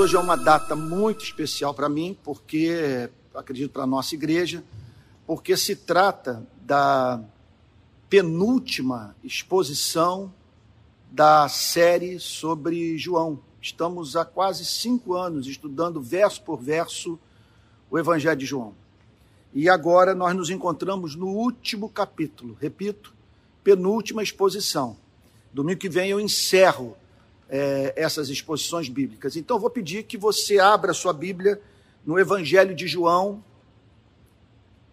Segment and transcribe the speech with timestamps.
[0.00, 4.64] hoje é uma data muito especial para mim, porque, acredito, para a nossa igreja,
[5.26, 7.22] porque se trata da
[8.08, 10.32] penúltima exposição
[11.10, 13.40] da série sobre João.
[13.60, 17.18] Estamos há quase cinco anos estudando verso por verso
[17.90, 18.74] o Evangelho de João.
[19.52, 23.12] E agora nós nos encontramos no último capítulo, repito,
[23.62, 24.96] penúltima exposição.
[25.52, 26.96] Domingo que vem eu encerro
[27.50, 29.36] é, essas exposições bíblicas.
[29.36, 31.60] Então vou pedir que você abra sua Bíblia
[32.06, 33.42] no Evangelho de João,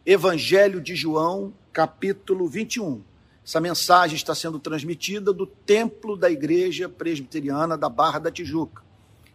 [0.06, 3.02] Evangelho de João, capítulo 21.
[3.46, 8.82] Essa mensagem está sendo transmitida do templo da Igreja Presbiteriana da Barra da Tijuca.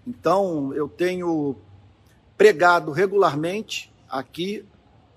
[0.06, 1.56] Então, eu tenho
[2.36, 4.64] pregado regularmente aqui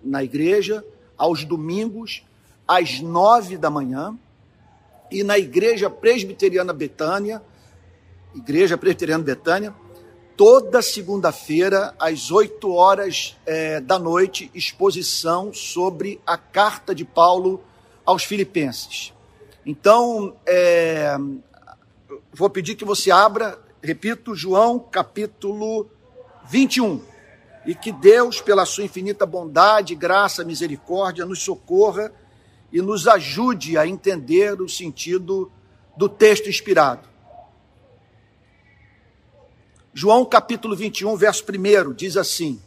[0.03, 0.85] na igreja,
[1.17, 2.23] aos domingos,
[2.67, 4.15] às nove da manhã,
[5.11, 7.41] e na Igreja Presbiteriana Betânia,
[8.35, 9.73] Igreja Presbiteriana Betânia,
[10.35, 17.63] toda segunda-feira, às 8 horas é, da noite, exposição sobre a carta de Paulo
[18.05, 19.13] aos Filipenses.
[19.65, 21.15] Então, é,
[22.33, 25.89] vou pedir que você abra, repito, João capítulo
[26.49, 27.01] 21.
[27.65, 32.11] E que Deus, pela sua infinita bondade, graça, misericórdia, nos socorra
[32.71, 35.49] e nos ajude a entender o sentido
[35.97, 37.14] do texto inspirado.
[39.97, 42.59] João capítulo 21, verso 1 diz assim: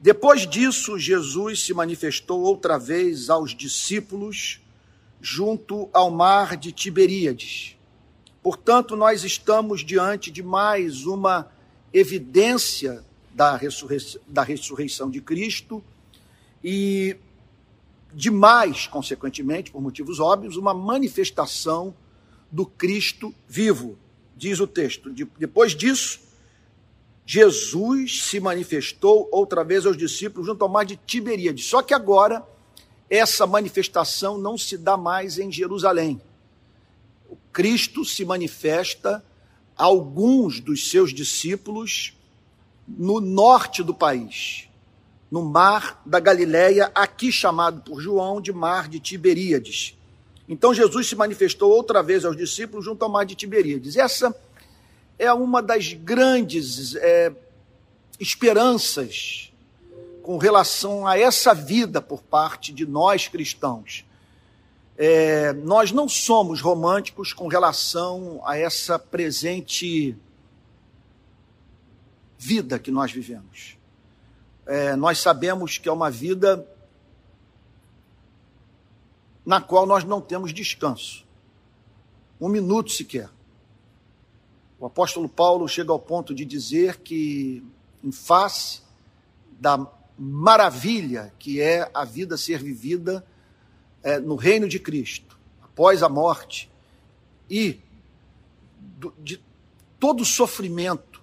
[0.00, 4.58] Depois disso, Jesus se manifestou outra vez aos discípulos
[5.20, 7.76] junto ao mar de Tiberíades.
[8.42, 11.46] Portanto, nós estamos diante de mais uma
[11.92, 15.84] evidência da, ressurreição, da ressurreição de Cristo
[16.64, 17.18] e
[18.14, 21.94] de mais, consequentemente, por motivos óbvios, uma manifestação
[22.50, 23.98] do Cristo vivo
[24.38, 25.10] diz o texto.
[25.36, 26.20] Depois disso,
[27.26, 31.66] Jesus se manifestou outra vez aos discípulos junto ao mar de Tiberíades.
[31.66, 32.42] Só que agora,
[33.10, 36.20] essa manifestação não se dá mais em Jerusalém.
[37.28, 39.22] O Cristo se manifesta
[39.76, 42.14] a alguns dos seus discípulos
[42.86, 44.68] no norte do país,
[45.30, 49.97] no mar da Galileia, aqui chamado por João de mar de Tiberíades.
[50.48, 53.96] Então Jesus se manifestou outra vez aos discípulos junto ao mar de Tiberíades.
[53.96, 54.34] Essa
[55.18, 57.32] é uma das grandes é,
[58.18, 59.52] esperanças
[60.22, 64.04] com relação a essa vida por parte de nós cristãos.
[64.96, 70.16] É, nós não somos românticos com relação a essa presente
[72.38, 73.76] vida que nós vivemos.
[74.66, 76.66] É, nós sabemos que é uma vida
[79.48, 81.24] na qual nós não temos descanso.
[82.38, 83.30] Um minuto sequer.
[84.78, 87.64] O apóstolo Paulo chega ao ponto de dizer que,
[88.04, 88.82] em face
[89.58, 93.26] da maravilha que é a vida ser vivida
[94.02, 96.70] é, no reino de Cristo, após a morte,
[97.48, 97.80] e
[98.78, 99.42] do, de
[99.98, 101.22] todo o sofrimento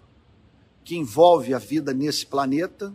[0.84, 2.92] que envolve a vida nesse planeta,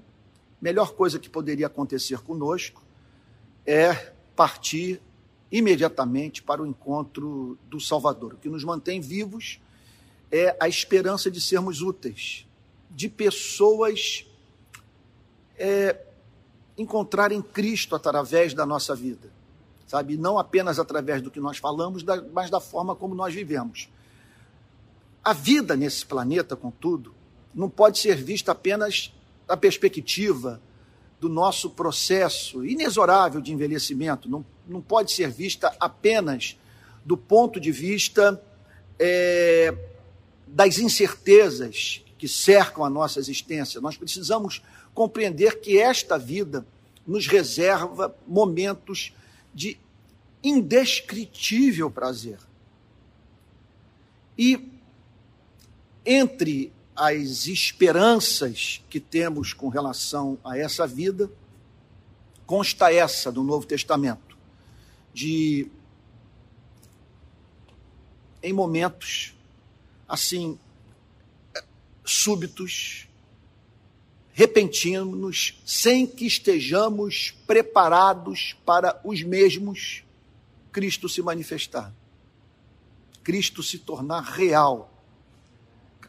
[0.61, 2.83] melhor coisa que poderia acontecer conosco
[3.65, 5.01] é partir
[5.51, 8.35] imediatamente para o encontro do Salvador.
[8.35, 9.61] O que nos mantém vivos
[10.31, 12.47] é a esperança de sermos úteis,
[12.91, 14.27] de pessoas
[15.59, 16.05] é,
[16.79, 19.31] encontrarem Cristo através da nossa vida,
[19.87, 20.17] sabe?
[20.17, 23.89] Não apenas através do que nós falamos, mas da forma como nós vivemos.
[25.23, 27.13] A vida nesse planeta, contudo,
[27.55, 29.13] não pode ser vista apenas
[29.47, 30.61] da perspectiva
[31.21, 36.57] do nosso processo inexorável de envelhecimento, não, não pode ser vista apenas
[37.05, 38.41] do ponto de vista
[38.99, 39.75] é,
[40.47, 43.81] das incertezas que cercam a nossa existência.
[43.81, 44.63] Nós precisamos
[44.95, 46.65] compreender que esta vida
[47.07, 49.13] nos reserva momentos
[49.53, 49.77] de
[50.43, 52.39] indescritível prazer.
[54.39, 54.71] E
[56.05, 61.31] entre as esperanças que temos com relação a essa vida,
[62.47, 64.30] consta essa do Novo Testamento,
[65.13, 65.69] de
[68.43, 69.35] em momentos
[70.09, 70.59] assim
[72.05, 73.07] súbitos,
[74.33, 80.03] repentinos, sem que estejamos preparados para os mesmos
[80.73, 81.95] Cristo se manifestar.
[83.23, 84.91] Cristo se tornar real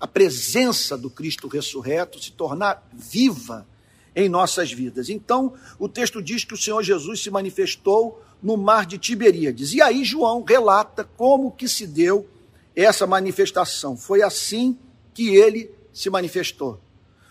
[0.01, 3.67] a presença do Cristo ressurreto se tornar viva
[4.15, 5.09] em nossas vidas.
[5.09, 9.73] Então, o texto diz que o Senhor Jesus se manifestou no mar de Tiberíades.
[9.73, 12.27] E aí João relata como que se deu
[12.75, 13.95] essa manifestação.
[13.95, 14.77] Foi assim
[15.13, 16.79] que ele se manifestou.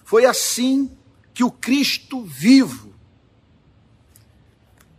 [0.04, 0.90] Foi assim
[1.32, 2.92] que o Cristo vivo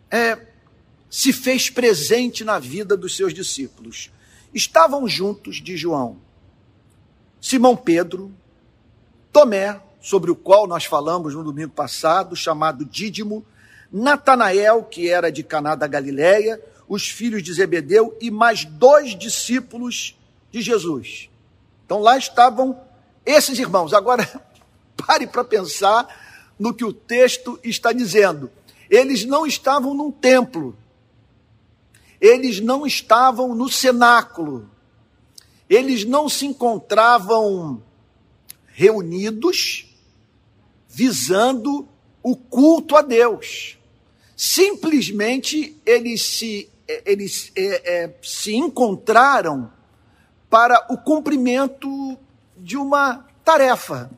[0.09, 0.47] é,
[1.09, 4.11] se fez presente na vida dos seus discípulos.
[4.53, 6.17] Estavam juntos de João,
[7.39, 8.33] Simão Pedro,
[9.31, 13.45] Tomé, sobre o qual nós falamos no domingo passado, chamado Dídimo,
[13.91, 20.17] Natanael, que era de Caná da Galileia, os filhos de Zebedeu e mais dois discípulos
[20.51, 21.29] de Jesus.
[21.85, 22.79] Então lá estavam
[23.25, 23.93] esses irmãos.
[23.93, 24.27] Agora,
[24.95, 28.51] pare para pensar no que o texto está dizendo.
[28.89, 30.75] Eles não estavam num templo,
[32.19, 34.69] eles não estavam no cenáculo,
[35.69, 37.81] eles não se encontravam
[38.67, 39.85] reunidos
[40.88, 41.88] visando
[42.21, 43.77] o culto a Deus.
[44.43, 46.67] Simplesmente eles se,
[47.05, 49.71] eles, é, é, se encontraram
[50.49, 52.17] para o cumprimento
[52.57, 54.09] de uma tarefa.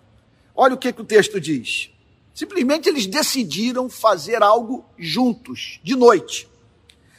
[0.56, 1.90] Olha o que, que o texto diz.
[2.34, 6.48] Simplesmente eles decidiram fazer algo juntos, de noite.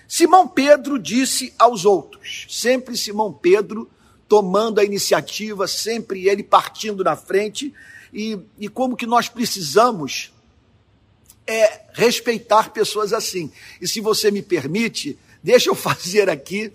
[0.09, 3.87] Simão Pedro disse aos outros, sempre Simão Pedro
[4.27, 7.71] tomando a iniciativa, sempre ele partindo na frente,
[8.15, 10.33] e, e como que nós precisamos
[11.46, 13.50] é respeitar pessoas assim.
[13.81, 16.73] E se você me permite, deixa eu fazer aqui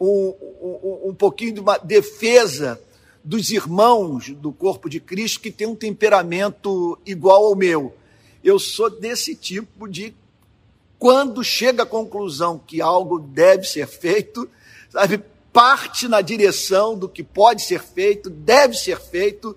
[0.00, 2.80] um, um, um pouquinho de uma defesa
[3.24, 7.94] dos irmãos do corpo de Cristo que tem um temperamento igual ao meu.
[8.42, 10.14] Eu sou desse tipo de
[10.98, 14.48] quando chega à conclusão que algo deve ser feito,
[14.90, 15.20] sabe,
[15.52, 19.56] parte na direção do que pode ser feito, deve ser feito,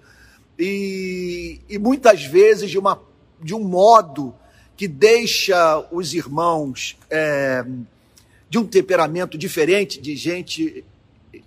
[0.58, 3.02] e, e muitas vezes de, uma,
[3.42, 4.34] de um modo
[4.76, 7.66] que deixa os irmãos é,
[8.50, 10.84] de um temperamento diferente, de gente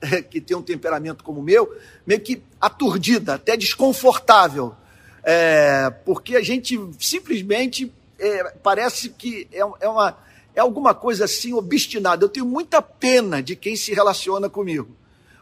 [0.01, 1.75] é, que tem um temperamento como o meu,
[2.07, 4.75] meio que aturdida, até desconfortável,
[5.23, 10.19] é, porque a gente simplesmente é, parece que é, é, uma,
[10.55, 12.25] é alguma coisa assim obstinada.
[12.25, 14.97] Eu tenho muita pena de quem se relaciona comigo,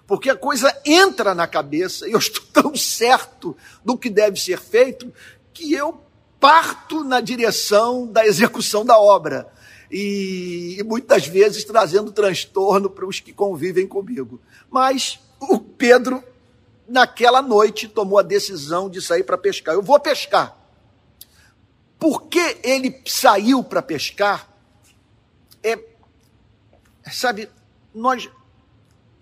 [0.06, 4.58] porque a coisa entra na cabeça e eu estou tão certo do que deve ser
[4.58, 5.12] feito
[5.52, 6.05] que eu
[6.46, 9.52] parto na direção da execução da obra.
[9.90, 14.40] E, e muitas vezes trazendo transtorno para os que convivem comigo.
[14.70, 16.22] Mas o Pedro,
[16.88, 19.74] naquela noite, tomou a decisão de sair para pescar.
[19.74, 20.56] Eu vou pescar.
[21.98, 24.48] Por que ele saiu para pescar?
[25.64, 25.76] É,
[27.10, 27.50] sabe,
[27.92, 28.30] nós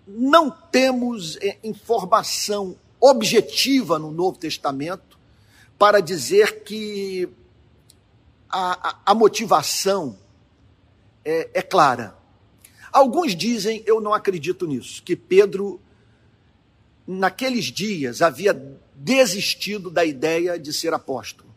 [0.07, 5.04] não temos é, informação objetiva no Novo Testamento
[5.77, 7.29] para dizer que
[8.49, 10.17] a, a, a motivação
[11.23, 12.15] é, é clara.
[12.91, 15.81] Alguns dizem, eu não acredito nisso, que Pedro,
[17.05, 18.53] naqueles dias, havia
[18.93, 21.49] desistido da ideia de ser apóstolo,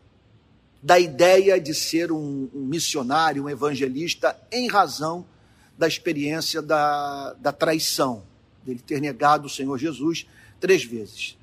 [0.83, 5.25] da ideia de ser um, um missionário, um evangelista, em razão
[5.77, 8.23] da experiência da, da traição,
[8.65, 10.27] dele ter negado o Senhor Jesus
[10.59, 11.37] três vezes.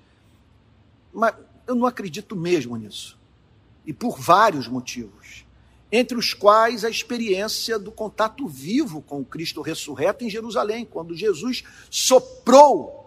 [1.11, 1.35] Mas
[1.67, 3.19] eu não acredito mesmo nisso.
[3.85, 5.45] E por vários motivos.
[5.91, 11.15] Entre os quais a experiência do contato vivo com o Cristo ressurreto em Jerusalém, quando
[11.15, 13.07] Jesus soprou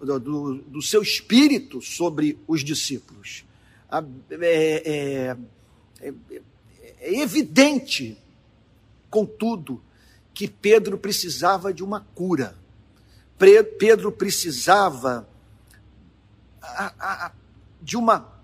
[0.00, 3.44] do, do, seu espírito sobre os discípulos.
[4.30, 5.36] É, é,
[6.00, 6.14] é,
[7.00, 8.16] é evidente,
[9.10, 9.82] contudo,
[10.32, 12.56] que Pedro precisava de uma cura.
[13.78, 15.28] Pedro precisava
[16.62, 17.32] a, a,
[17.82, 18.40] de uma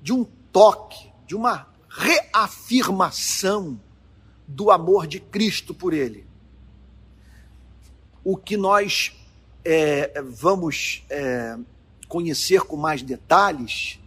[0.00, 3.80] de um toque, de uma reafirmação
[4.46, 6.26] do amor de Cristo por ele.
[8.24, 9.12] O que nós
[9.64, 11.58] é, vamos é,
[12.08, 13.98] conhecer com mais detalhes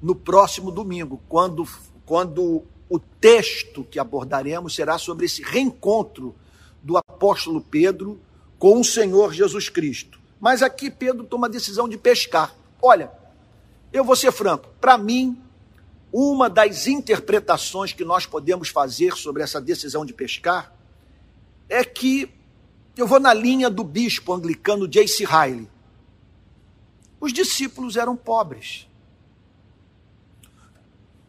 [0.00, 1.66] no próximo domingo, quando,
[2.06, 6.34] quando o texto que abordaremos será sobre esse reencontro
[6.82, 8.20] do apóstolo Pedro
[8.58, 10.20] com o Senhor Jesus Cristo.
[10.38, 12.54] Mas aqui Pedro toma a decisão de pescar.
[12.80, 13.10] Olha,
[13.94, 15.40] eu vou ser franco, para mim,
[16.12, 20.74] uma das interpretações que nós podemos fazer sobre essa decisão de pescar
[21.68, 22.28] é que
[22.96, 25.24] eu vou na linha do bispo anglicano J.C.
[25.24, 25.68] Riley.
[27.20, 28.88] Os discípulos eram pobres.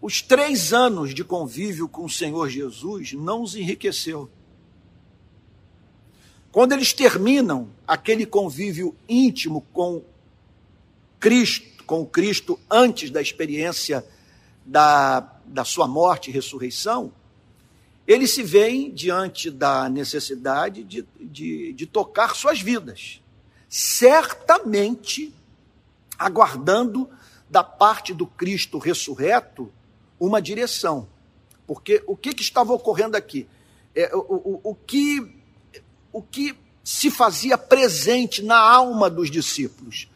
[0.01, 4.27] Os três anos de convívio com o Senhor Jesus não os enriqueceu.
[6.51, 10.03] Quando eles terminam aquele convívio íntimo com
[11.19, 14.05] Cristo, com Cristo antes da experiência
[14.65, 17.13] da, da sua morte e ressurreição,
[18.07, 23.21] eles se veem diante da necessidade de, de, de tocar suas vidas,
[23.67, 25.33] certamente
[26.17, 27.09] aguardando
[27.49, 29.71] da parte do Cristo ressurreto
[30.19, 31.07] uma direção.
[31.65, 33.47] Porque o que, que estava ocorrendo aqui?
[33.95, 35.35] É, o, o, o, que,
[36.11, 40.07] o que se fazia presente na alma dos discípulos?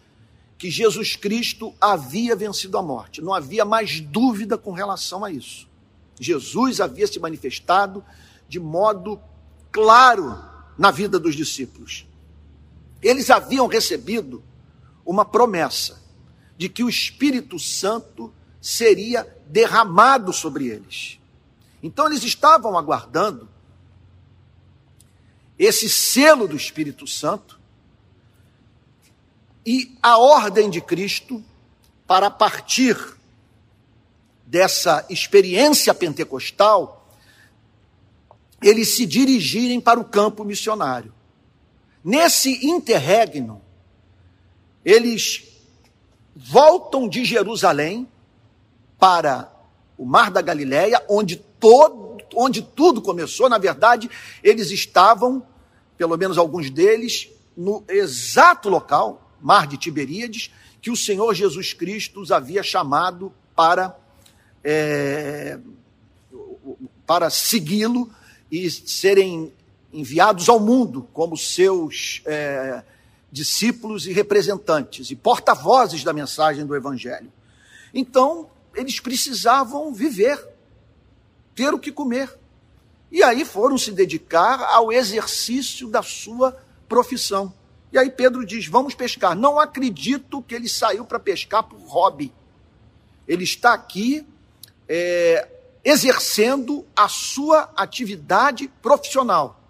[0.59, 3.19] Que Jesus Cristo havia vencido a morte.
[3.21, 5.67] Não havia mais dúvida com relação a isso.
[6.19, 8.03] Jesus havia se manifestado
[8.47, 9.19] de modo
[9.71, 10.37] claro
[10.77, 12.05] na vida dos discípulos.
[13.01, 14.43] Eles haviam recebido
[15.05, 16.01] uma promessa
[16.57, 21.17] de que o Espírito Santo seria derramado sobre eles.
[21.81, 23.47] Então eles estavam aguardando
[25.57, 27.58] esse selo do Espírito Santo
[29.65, 31.43] e a ordem de Cristo
[32.07, 32.97] para partir
[34.45, 36.99] dessa experiência pentecostal
[38.61, 41.13] eles se dirigirem para o campo missionário.
[42.03, 43.61] Nesse interregno,
[44.83, 45.43] eles
[46.35, 48.07] voltam de Jerusalém
[48.97, 49.51] para
[49.97, 53.49] o Mar da Galileia, onde todo, onde tudo começou.
[53.49, 54.09] Na verdade,
[54.43, 55.45] eles estavam,
[55.97, 62.21] pelo menos alguns deles, no exato local, Mar de Tiberíades, que o Senhor Jesus Cristo
[62.21, 63.95] os havia chamado para,
[64.63, 65.59] é,
[67.05, 68.09] para segui-lo
[68.51, 69.51] e serem
[69.91, 72.83] enviados ao mundo como seus é,
[73.31, 77.31] discípulos e representantes e porta-vozes da mensagem do Evangelho.
[77.93, 80.39] Então, eles precisavam viver,
[81.55, 82.37] ter o que comer.
[83.11, 86.55] E aí foram se dedicar ao exercício da sua
[86.87, 87.53] profissão.
[87.91, 89.35] E aí Pedro diz: Vamos pescar.
[89.35, 92.33] Não acredito que ele saiu para pescar por hobby.
[93.27, 94.25] Ele está aqui
[94.87, 95.47] é,
[95.83, 99.61] exercendo a sua atividade profissional,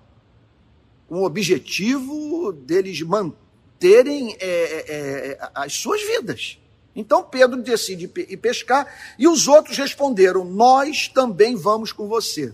[1.07, 6.59] com o objetivo deles manterem é, é, é as suas vidas.
[6.95, 12.53] Então Pedro decide ir pescar e os outros responderam: Nós também vamos com você.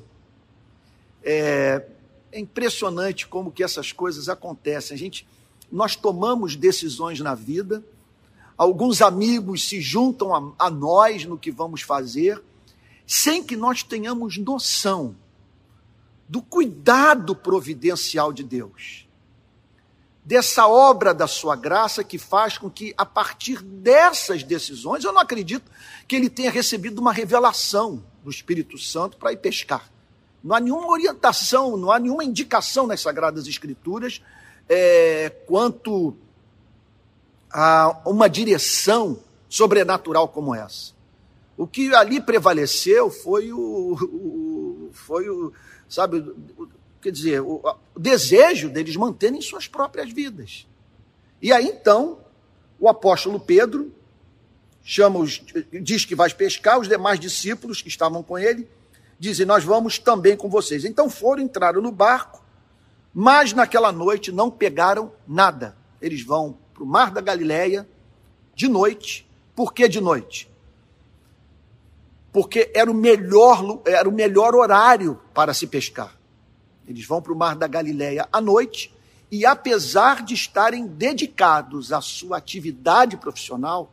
[1.24, 1.84] É,
[2.32, 4.94] é impressionante como que essas coisas acontecem.
[4.94, 5.28] A gente,
[5.72, 7.84] nós tomamos decisões na vida,
[8.58, 12.42] alguns amigos se juntam a, a nós no que vamos fazer,
[13.06, 15.16] sem que nós tenhamos noção
[16.28, 19.06] do cuidado providencial de Deus
[20.26, 25.22] dessa obra da sua graça que faz com que, a partir dessas decisões, eu não
[25.22, 25.72] acredito
[26.08, 29.88] que ele tenha recebido uma revelação do Espírito Santo para ir pescar.
[30.44, 34.20] Não há nenhuma orientação, não há nenhuma indicação nas Sagradas Escrituras
[34.68, 36.16] é, quanto
[37.52, 40.94] a uma direção sobrenatural como essa.
[41.58, 45.54] O que ali prevaleceu foi o, o foi o,
[45.88, 46.26] sabe,
[47.02, 47.62] quer dizer, o,
[47.96, 50.68] o desejo deles manterem suas próprias vidas.
[51.42, 52.20] E aí então,
[52.80, 53.94] o apóstolo Pedro
[54.84, 55.42] chama os,
[55.82, 58.68] diz que vai pescar, os demais discípulos que estavam com ele
[59.20, 60.86] dizem: Nós vamos também com vocês.
[60.86, 62.44] Então foram, entraram no barco,
[63.18, 65.78] mas naquela noite não pegaram nada.
[66.02, 67.88] Eles vão para o mar da Galileia
[68.54, 69.26] de noite.
[69.56, 70.52] Por que de noite?
[72.34, 76.14] Porque era o melhor, era o melhor horário para se pescar.
[76.86, 78.94] Eles vão para o Mar da Galileia à noite
[79.32, 83.92] e, apesar de estarem dedicados à sua atividade profissional,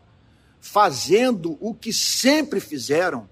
[0.60, 3.26] fazendo o que sempre fizeram,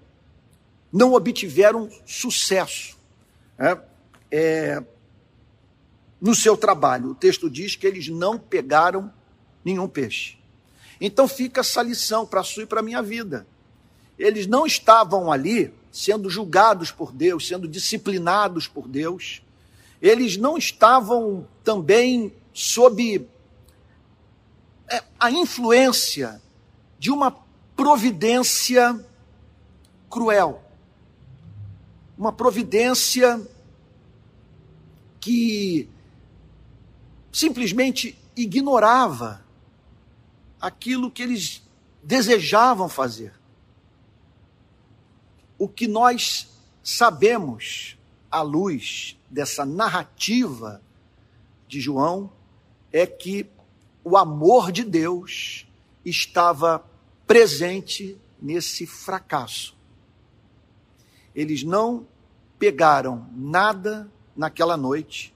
[0.91, 2.97] não obtiveram sucesso
[3.59, 3.77] é,
[4.31, 4.83] é,
[6.21, 7.09] no seu trabalho.
[7.09, 9.11] O texto diz que eles não pegaram
[9.65, 10.37] nenhum peixe.
[10.99, 13.47] Então fica essa lição para a sua e para a minha vida.
[14.17, 19.41] Eles não estavam ali sendo julgados por Deus, sendo disciplinados por Deus,
[20.01, 23.27] eles não estavam também sob
[24.89, 26.41] é, a influência
[26.97, 27.35] de uma
[27.75, 28.99] providência
[30.09, 30.63] cruel,
[32.17, 33.39] uma providência
[35.19, 35.87] que
[37.31, 39.43] simplesmente ignorava
[40.59, 41.63] aquilo que eles
[42.03, 43.33] desejavam fazer.
[45.57, 46.49] O que nós
[46.83, 47.97] sabemos
[48.29, 50.81] à luz dessa narrativa
[51.67, 52.31] de João
[52.91, 53.49] é que
[54.03, 55.67] o amor de Deus
[56.03, 56.83] estava
[57.27, 59.75] presente nesse fracasso.
[61.33, 62.07] Eles não
[62.57, 65.30] pegaram nada naquela noite,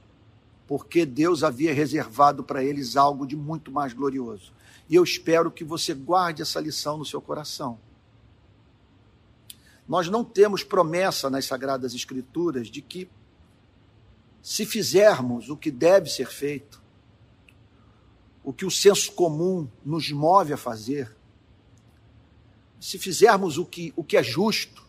[0.68, 4.52] porque Deus havia reservado para eles algo de muito mais glorioso.
[4.90, 7.80] E eu espero que você guarde essa lição no seu coração.
[9.88, 13.08] Nós não temos promessa nas Sagradas Escrituras de que
[14.42, 16.82] se fizermos o que deve ser feito,
[18.44, 21.16] o que o senso comum nos move a fazer,
[22.80, 24.86] se fizermos o que, o que é justo,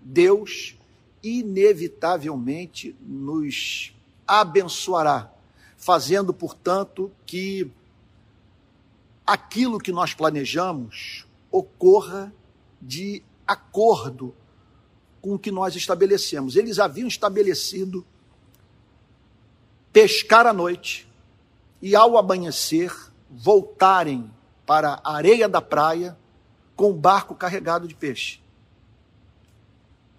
[0.00, 0.76] Deus
[1.22, 3.95] inevitavelmente nos
[4.26, 5.30] abençoará,
[5.76, 7.70] fazendo, portanto, que
[9.26, 12.32] aquilo que nós planejamos ocorra
[12.80, 14.34] de acordo
[15.20, 16.56] com o que nós estabelecemos.
[16.56, 18.06] Eles haviam estabelecido
[19.92, 21.08] pescar à noite
[21.80, 22.94] e, ao amanhecer,
[23.30, 24.30] voltarem
[24.64, 26.16] para a areia da praia
[26.74, 28.40] com o barco carregado de peixe.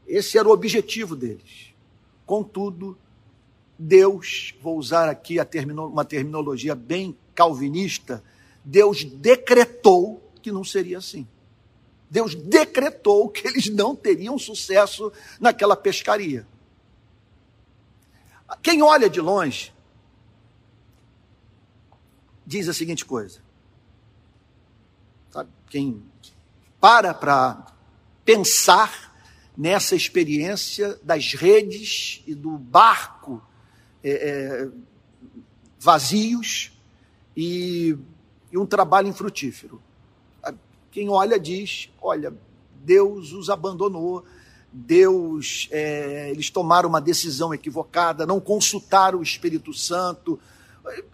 [0.07, 1.73] Esse era o objetivo deles.
[2.25, 2.97] Contudo,
[3.77, 8.23] Deus, vou usar aqui termino, uma terminologia bem calvinista,
[8.63, 11.27] Deus decretou que não seria assim.
[12.09, 16.47] Deus decretou que eles não teriam sucesso naquela pescaria.
[18.63, 19.73] Quem olha de longe
[22.45, 23.41] diz a seguinte coisa:
[25.29, 25.49] sabe?
[25.69, 26.01] quem
[26.79, 27.73] para para
[28.23, 29.15] pensar
[29.57, 33.43] nessa experiência das redes e do barco
[34.03, 34.69] é, é,
[35.79, 36.71] vazios
[37.35, 37.97] e,
[38.51, 39.81] e um trabalho infrutífero.
[40.91, 42.33] Quem olha diz: olha,
[42.83, 44.25] Deus os abandonou,
[44.71, 50.39] Deus, é, eles tomaram uma decisão equivocada, não consultaram o Espírito Santo,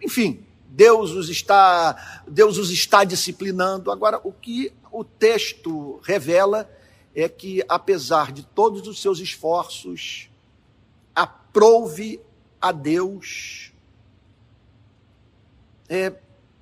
[0.02, 3.90] enfim, Deus os está, Deus os está disciplinando.
[3.90, 6.68] Agora, o que o texto revela
[7.14, 10.28] é que, apesar de todos os seus esforços,
[11.14, 12.20] aprove
[12.64, 13.74] a Deus
[15.86, 16.14] é,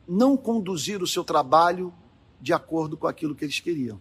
[0.09, 1.95] não conduzir o seu trabalho
[2.41, 4.01] de acordo com aquilo que eles queriam.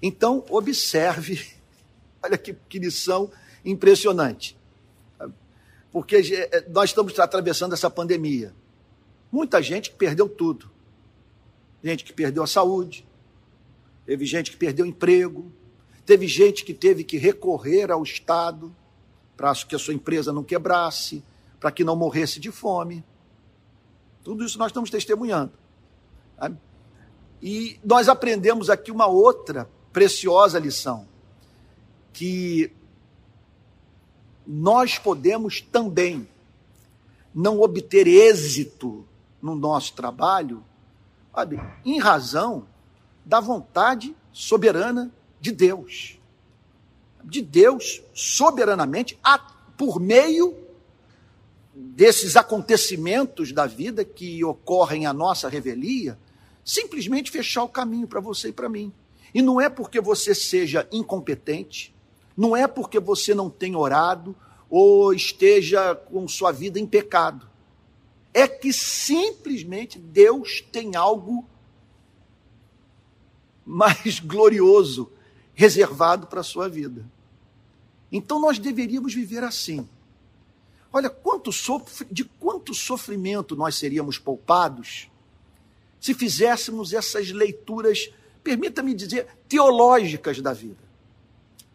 [0.00, 1.44] Então, observe,
[2.22, 3.28] olha que, que lição
[3.64, 4.56] impressionante.
[5.90, 8.54] Porque é, nós estamos atravessando essa pandemia.
[9.32, 10.70] Muita gente perdeu tudo.
[11.82, 13.04] Gente que perdeu a saúde,
[14.06, 15.50] teve gente que perdeu emprego,
[16.06, 18.72] teve gente que teve que recorrer ao Estado
[19.36, 21.22] para que a sua empresa não quebrasse,
[21.58, 23.04] para que não morresse de fome.
[24.22, 25.52] Tudo isso nós estamos testemunhando.
[26.38, 26.58] Sabe?
[27.40, 31.06] E nós aprendemos aqui uma outra preciosa lição,
[32.12, 32.72] que
[34.46, 36.28] nós podemos também
[37.34, 39.06] não obter êxito
[39.40, 40.62] no nosso trabalho,
[41.34, 42.66] sabe, em razão
[43.24, 46.18] da vontade soberana de Deus.
[47.24, 49.18] De Deus, soberanamente,
[49.76, 50.56] por meio
[51.74, 56.18] desses acontecimentos da vida que ocorrem à nossa revelia,
[56.64, 58.92] simplesmente fechar o caminho para você e para mim.
[59.34, 61.94] E não é porque você seja incompetente,
[62.36, 64.36] não é porque você não tenha orado
[64.68, 67.48] ou esteja com sua vida em pecado.
[68.34, 71.44] É que simplesmente Deus tem algo
[73.64, 75.10] mais glorioso
[75.54, 77.04] reservado para a sua vida.
[78.10, 79.88] Então nós deveríamos viver assim.
[80.92, 81.50] Olha, quanto
[82.10, 85.10] de quanto sofrimento nós seríamos poupados
[86.02, 88.12] se fizéssemos essas leituras,
[88.42, 90.82] permita-me dizer, teológicas da vida.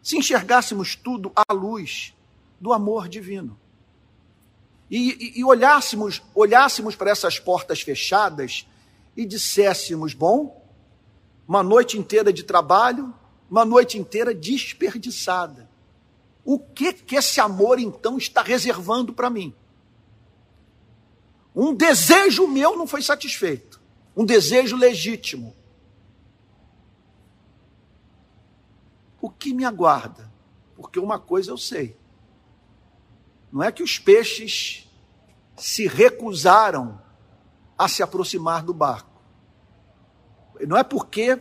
[0.02, 2.14] Se enxergássemos tudo à luz
[2.60, 3.58] do amor divino.
[4.90, 8.66] E, e, e olhássemos, olhássemos para essas portas fechadas
[9.16, 10.62] e disséssemos: bom,
[11.46, 13.14] uma noite inteira de trabalho,
[13.50, 15.68] uma noite inteira desperdiçada.
[16.44, 19.54] O que que esse amor então está reservando para mim?
[21.54, 23.80] Um desejo meu não foi satisfeito,
[24.16, 25.54] um desejo legítimo.
[29.20, 30.30] O que me aguarda?
[30.76, 31.96] Porque uma coisa eu sei.
[33.50, 34.88] Não é que os peixes
[35.56, 37.00] se recusaram
[37.76, 39.20] a se aproximar do barco.
[40.66, 41.40] Não é porque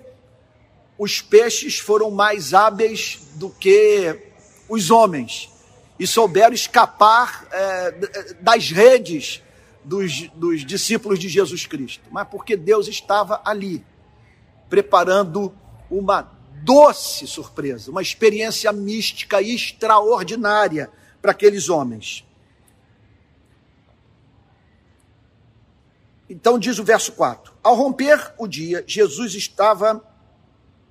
[0.98, 4.18] os peixes foram mais hábeis do que
[4.68, 5.50] os homens
[6.00, 7.92] e souberam escapar é,
[8.42, 9.42] das redes
[9.84, 13.86] dos, dos discípulos de Jesus Cristo, mas porque Deus estava ali,
[14.70, 15.54] preparando
[15.90, 16.32] uma
[16.64, 22.26] doce surpresa, uma experiência mística extraordinária para aqueles homens.
[26.30, 30.04] Então diz o verso 4: Ao romper o dia, Jesus estava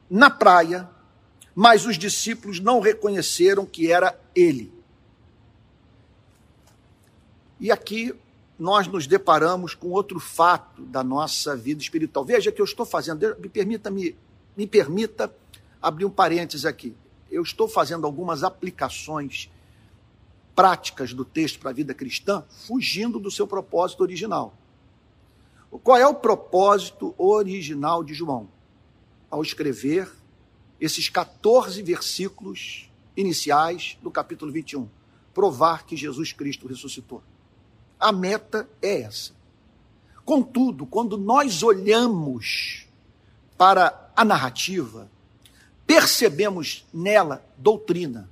[0.08, 0.88] na praia,
[1.54, 4.72] mas os discípulos não reconheceram que era ele.
[7.58, 8.14] E aqui
[8.58, 12.24] nós nos deparamos com outro fato da nossa vida espiritual.
[12.24, 14.16] Veja que eu estou fazendo, me permita me,
[14.56, 15.34] me permita
[15.80, 16.94] abrir um parênteses aqui.
[17.30, 19.50] Eu estou fazendo algumas aplicações
[20.54, 24.54] práticas do texto para a vida cristã, fugindo do seu propósito original.
[25.82, 28.48] Qual é o propósito original de João?
[29.36, 30.10] Ao escrever
[30.80, 34.88] esses 14 versículos iniciais do capítulo 21.
[35.34, 37.22] Provar que Jesus Cristo ressuscitou.
[38.00, 39.34] A meta é essa.
[40.24, 42.86] Contudo, quando nós olhamos
[43.58, 45.10] para a narrativa,
[45.86, 48.28] percebemos nela doutrina,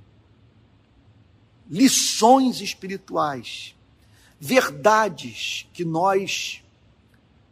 [1.69, 3.75] lições espirituais,
[4.39, 6.63] verdades que nós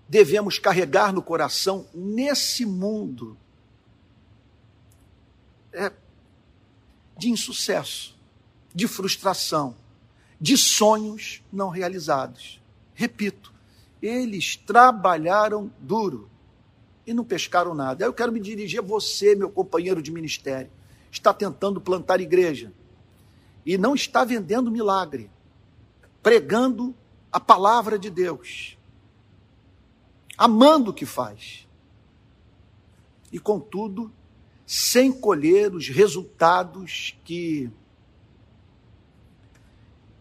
[0.09, 3.37] devemos carregar no coração nesse mundo
[5.73, 5.91] é,
[7.17, 8.15] de insucesso,
[8.73, 9.75] de frustração,
[10.39, 12.61] de sonhos não realizados.
[12.93, 13.53] Repito,
[14.01, 16.29] eles trabalharam duro
[17.05, 18.05] e não pescaram nada.
[18.05, 20.71] Eu quero me dirigir a você, meu companheiro de ministério.
[21.11, 22.71] Está tentando plantar igreja
[23.65, 25.29] e não está vendendo milagre,
[26.21, 26.93] pregando
[27.31, 28.77] a palavra de Deus,
[30.37, 31.67] amando o que faz.
[33.31, 34.11] E contudo,
[34.65, 37.69] sem colher os resultados que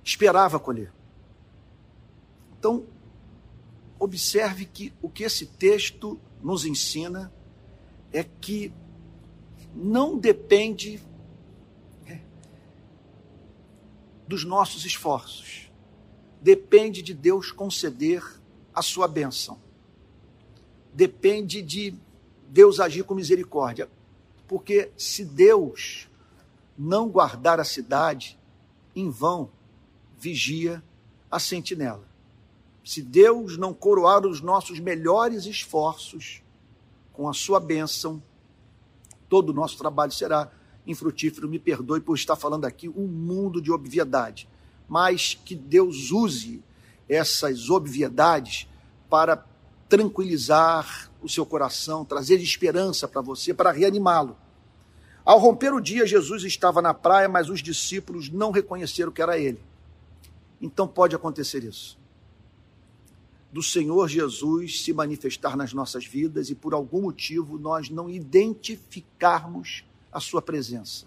[0.04, 0.92] esperava colher.
[2.58, 2.86] Então,
[3.98, 7.32] observe que o que esse texto nos ensina
[8.12, 8.72] é que
[9.74, 11.00] não depende
[12.06, 12.20] é,
[14.26, 15.70] dos nossos esforços,
[16.40, 18.22] depende de Deus conceder
[18.74, 19.58] a sua bênção,
[20.92, 21.94] depende de
[22.48, 23.88] Deus agir com misericórdia.
[24.52, 26.10] Porque se Deus
[26.76, 28.38] não guardar a cidade,
[28.94, 29.50] em vão
[30.18, 30.84] vigia
[31.30, 32.06] a sentinela.
[32.84, 36.42] Se Deus não coroar os nossos melhores esforços
[37.14, 38.22] com a sua bênção,
[39.26, 40.52] todo o nosso trabalho será
[40.86, 41.48] infrutífero.
[41.48, 44.46] Me perdoe por estar falando aqui um mundo de obviedade,
[44.86, 46.62] mas que Deus use
[47.08, 48.68] essas obviedades
[49.08, 49.46] para
[49.88, 54.41] tranquilizar o seu coração, trazer esperança para você, para reanimá-lo.
[55.24, 59.38] Ao romper o dia, Jesus estava na praia, mas os discípulos não reconheceram que era
[59.38, 59.60] ele.
[60.60, 61.98] Então pode acontecer isso.
[63.52, 69.84] Do Senhor Jesus se manifestar nas nossas vidas e por algum motivo nós não identificarmos
[70.10, 71.06] a sua presença.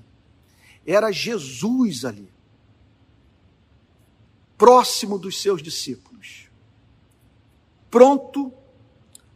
[0.86, 2.30] Era Jesus ali,
[4.58, 6.50] próximo dos seus discípulos,
[7.90, 8.54] pronto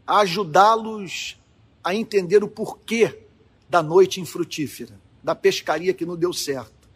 [0.06, 1.40] a ajudá-los
[1.84, 3.29] a entender o porquê
[3.70, 6.90] da noite infrutífera, da pescaria que não deu certo.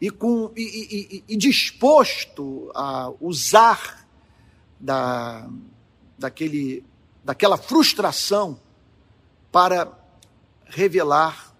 [0.00, 4.06] E, com, e, e, e disposto a usar
[4.78, 5.48] da,
[6.18, 6.84] daquele,
[7.24, 8.60] daquela frustração
[9.50, 9.92] para
[10.66, 11.54] revelar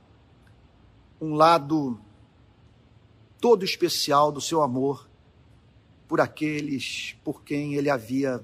[1.20, 2.00] um lado
[3.40, 5.08] todo especial do seu amor
[6.08, 8.42] por aqueles por quem ele havia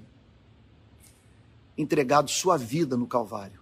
[1.77, 3.58] entregado sua vida no Calvário.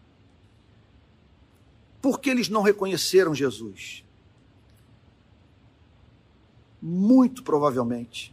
[2.06, 4.04] Por que eles não reconheceram Jesus?
[6.80, 8.32] Muito provavelmente,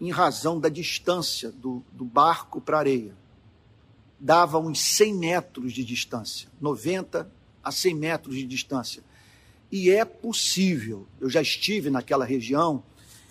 [0.00, 3.14] em razão da distância do, do barco para a areia.
[4.18, 7.30] Dava uns 100 metros de distância, 90
[7.62, 9.00] a 100 metros de distância.
[9.70, 12.82] E é possível, eu já estive naquela região,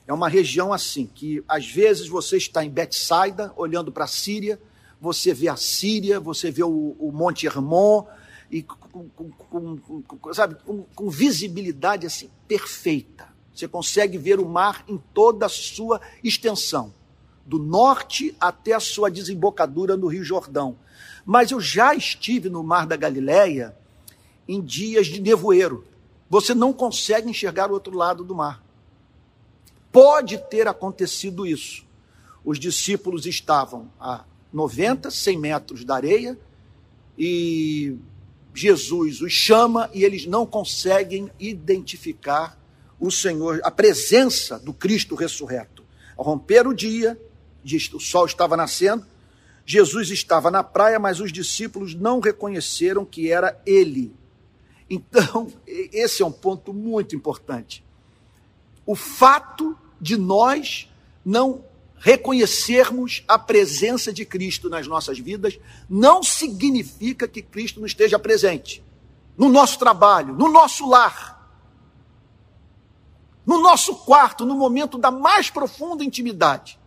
[0.08, 4.58] é uma região assim, que às vezes você está em Betsaida, olhando para a Síria,
[5.02, 8.08] você vê a Síria, você vê o, o Monte Hermon,
[8.50, 8.66] e
[8.96, 13.28] com, com, com, sabe, com, visibilidade assim perfeita.
[13.54, 16.94] Você consegue ver o mar em toda a sua extensão,
[17.46, 20.78] do norte até a sua desembocadura no Rio Jordão.
[21.26, 23.76] Mas eu já estive no Mar da Galileia
[24.48, 25.86] em dias de nevoeiro.
[26.30, 28.64] Você não consegue enxergar o outro lado do mar.
[29.92, 31.86] Pode ter acontecido isso.
[32.44, 36.38] Os discípulos estavam a 90, 100 metros da areia
[37.18, 37.98] e
[38.56, 42.58] Jesus os chama e eles não conseguem identificar
[42.98, 45.84] o Senhor, a presença do Cristo ressurreto.
[46.16, 47.20] Ao romper o dia,
[47.94, 49.06] o sol estava nascendo,
[49.66, 54.16] Jesus estava na praia, mas os discípulos não reconheceram que era ele.
[54.90, 57.84] Então, esse é um ponto muito importante.
[58.86, 60.90] O fato de nós
[61.26, 61.66] não
[61.98, 65.58] reconhecermos a presença de Cristo nas nossas vidas
[65.90, 68.84] não significa que Cristo não esteja presente
[69.38, 71.36] no nosso trabalho, no nosso lar,
[73.46, 76.80] no nosso quarto, no momento da mais profunda intimidade.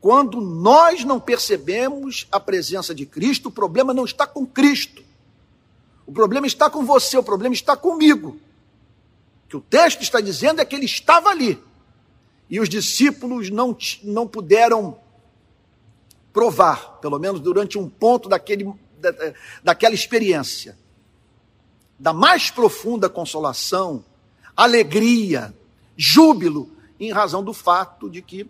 [0.00, 5.02] Quando nós não percebemos a presença de Cristo, o problema não está com Cristo.
[6.06, 8.38] O problema está com você, o problema está comigo.
[9.44, 11.60] O que o texto está dizendo é que ele estava ali
[12.48, 14.98] e os discípulos não, não puderam
[16.32, 19.12] provar, pelo menos durante um ponto daquele, da,
[19.64, 20.76] daquela experiência,
[21.98, 24.04] da mais profunda consolação,
[24.56, 25.54] alegria,
[25.96, 28.48] júbilo, em razão do fato de que,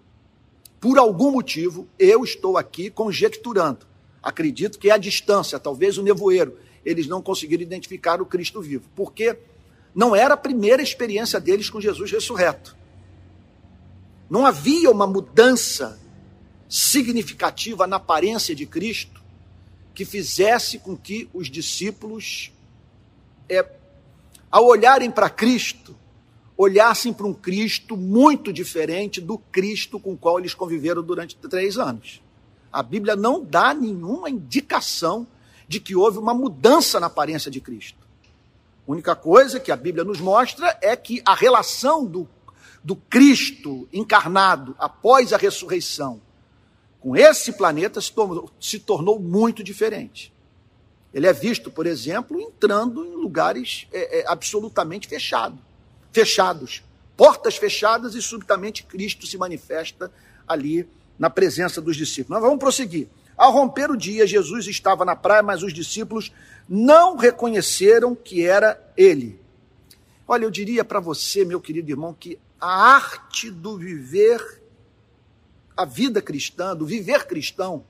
[0.81, 3.87] por algum motivo, eu estou aqui conjecturando.
[4.23, 8.85] Acredito que é a distância, talvez o nevoeiro, eles não conseguiram identificar o Cristo vivo.
[8.95, 9.37] Porque
[9.95, 12.77] não era a primeira experiência deles com Jesus ressurreto.
[14.29, 16.01] Não havia uma mudança
[16.69, 19.23] significativa na aparência de Cristo
[19.95, 22.53] que fizesse com que os discípulos,
[23.49, 23.67] é,
[24.51, 25.97] ao olharem para Cristo,
[26.57, 31.79] olhassem para um Cristo muito diferente do Cristo com o qual eles conviveram durante três
[31.79, 32.23] anos.
[32.73, 35.27] A Bíblia não dá nenhuma indicação
[35.69, 37.99] de que houve uma mudança na aparência de Cristo.
[38.87, 42.29] A única coisa que a Bíblia nos mostra é que a relação do,
[42.87, 46.22] do Cristo encarnado após a ressurreição
[47.01, 50.33] com esse planeta se tornou, se tornou muito diferente.
[51.12, 55.59] Ele é visto, por exemplo, entrando em lugares é, é, absolutamente fechado,
[56.12, 56.85] fechados,
[57.16, 60.09] portas fechadas e subitamente Cristo se manifesta
[60.46, 62.40] ali na presença dos discípulos.
[62.40, 63.09] Nós vamos prosseguir.
[63.37, 66.31] Ao romper o dia, Jesus estava na praia, mas os discípulos
[66.68, 69.40] não reconheceram que era ele.
[70.29, 74.62] Olha, eu diria para você, meu querido irmão, que a arte do viver
[75.77, 77.85] a vida cristã, do viver cristão,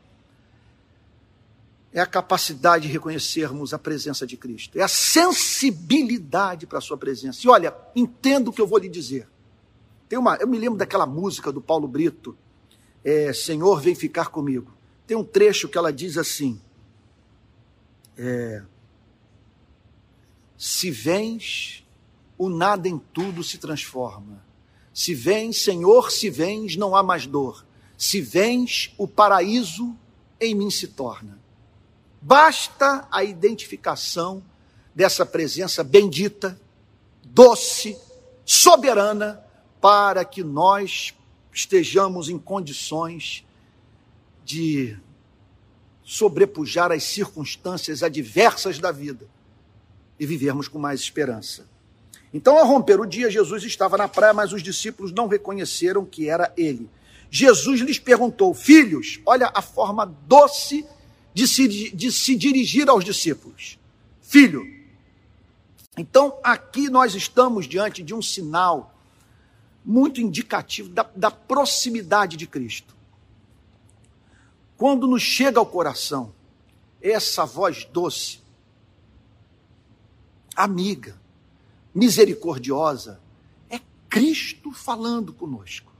[1.92, 6.98] é a capacidade de reconhecermos a presença de Cristo, é a sensibilidade para a sua
[6.98, 7.40] presença.
[7.42, 9.28] E olha, entenda o que eu vou lhe dizer.
[10.08, 12.36] Tem uma, eu me lembro daquela música do Paulo Brito,
[13.02, 14.74] é, Senhor, vem ficar comigo.
[15.06, 16.60] Tem um trecho que ela diz assim:
[18.18, 18.62] é,
[20.58, 21.86] Se vens,
[22.36, 24.44] o nada em tudo se transforma.
[24.96, 27.66] Se vens, Senhor, se vens, não há mais dor.
[27.98, 29.94] Se vens, o paraíso
[30.40, 31.38] em mim se torna.
[32.18, 34.42] Basta a identificação
[34.94, 36.58] dessa presença bendita,
[37.22, 37.94] doce,
[38.42, 39.44] soberana,
[39.82, 41.12] para que nós
[41.52, 43.44] estejamos em condições
[44.46, 44.96] de
[46.02, 49.28] sobrepujar as circunstâncias adversas da vida
[50.18, 51.68] e vivermos com mais esperança.
[52.36, 56.28] Então, ao romper o dia, Jesus estava na praia, mas os discípulos não reconheceram que
[56.28, 56.86] era ele.
[57.30, 60.84] Jesus lhes perguntou: Filhos, olha a forma doce
[61.32, 63.78] de se, de se dirigir aos discípulos.
[64.20, 64.66] Filho.
[65.96, 68.94] Então, aqui nós estamos diante de um sinal
[69.82, 72.94] muito indicativo da, da proximidade de Cristo.
[74.76, 76.34] Quando nos chega ao coração
[77.00, 78.40] essa voz doce,
[80.54, 81.18] amiga,
[81.96, 83.18] misericordiosa,
[83.70, 85.90] é Cristo falando conosco.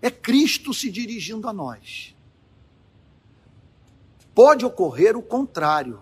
[0.00, 2.16] É Cristo se dirigindo a nós.
[4.34, 6.00] Pode ocorrer o contrário.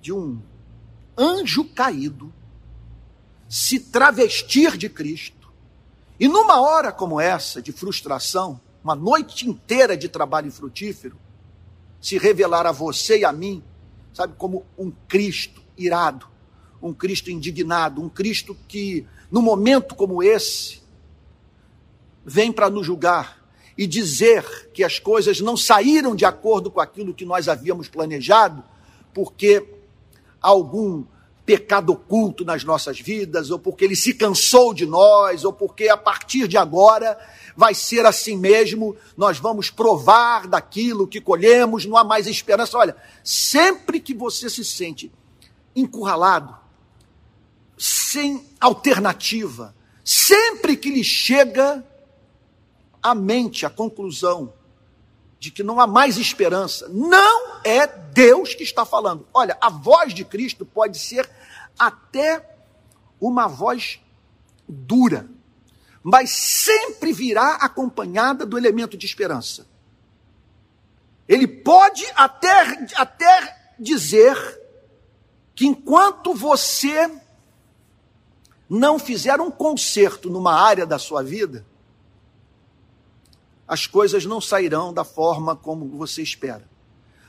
[0.00, 0.42] De um
[1.16, 2.34] anjo caído
[3.48, 5.48] se travestir de Cristo
[6.18, 11.16] e numa hora como essa de frustração, uma noite inteira de trabalho frutífero,
[12.00, 13.62] se revelar a você e a mim,
[14.18, 16.26] sabe, como um Cristo irado,
[16.82, 20.82] um Cristo indignado, um Cristo que num momento como esse,
[22.26, 23.40] vem para nos julgar
[23.76, 28.64] e dizer que as coisas não saíram de acordo com aquilo que nós havíamos planejado,
[29.14, 29.64] porque
[30.40, 31.04] algum
[31.48, 35.96] pecado oculto nas nossas vidas, ou porque ele se cansou de nós, ou porque a
[35.96, 37.18] partir de agora
[37.56, 42.76] vai ser assim mesmo, nós vamos provar daquilo que colhemos, não há mais esperança.
[42.76, 45.10] Olha, sempre que você se sente
[45.74, 46.54] encurralado,
[47.78, 49.74] sem alternativa.
[50.04, 51.82] Sempre que lhe chega
[53.02, 54.52] à mente a conclusão
[55.38, 59.26] de que não há mais esperança, não é Deus que está falando.
[59.32, 61.28] Olha, a voz de Cristo pode ser
[61.78, 62.56] até
[63.20, 64.00] uma voz
[64.68, 65.28] dura,
[66.02, 69.66] mas sempre virá acompanhada do elemento de esperança.
[71.28, 74.36] Ele pode até, até dizer
[75.54, 77.10] que enquanto você
[78.68, 81.64] não fizer um conserto numa área da sua vida,
[83.68, 86.66] as coisas não sairão da forma como você espera.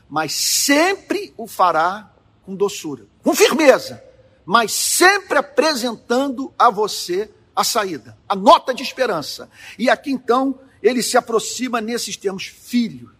[0.09, 2.11] Mas sempre o fará
[2.43, 4.01] com doçura, com firmeza,
[4.45, 9.49] mas sempre apresentando a você a saída, a nota de esperança.
[9.77, 13.11] E aqui então ele se aproxima nesses termos: filho,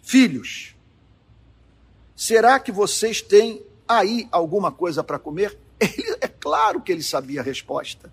[0.00, 0.76] filhos,
[2.14, 5.58] será que vocês têm aí alguma coisa para comer?
[5.80, 8.12] Ele, é claro que ele sabia a resposta.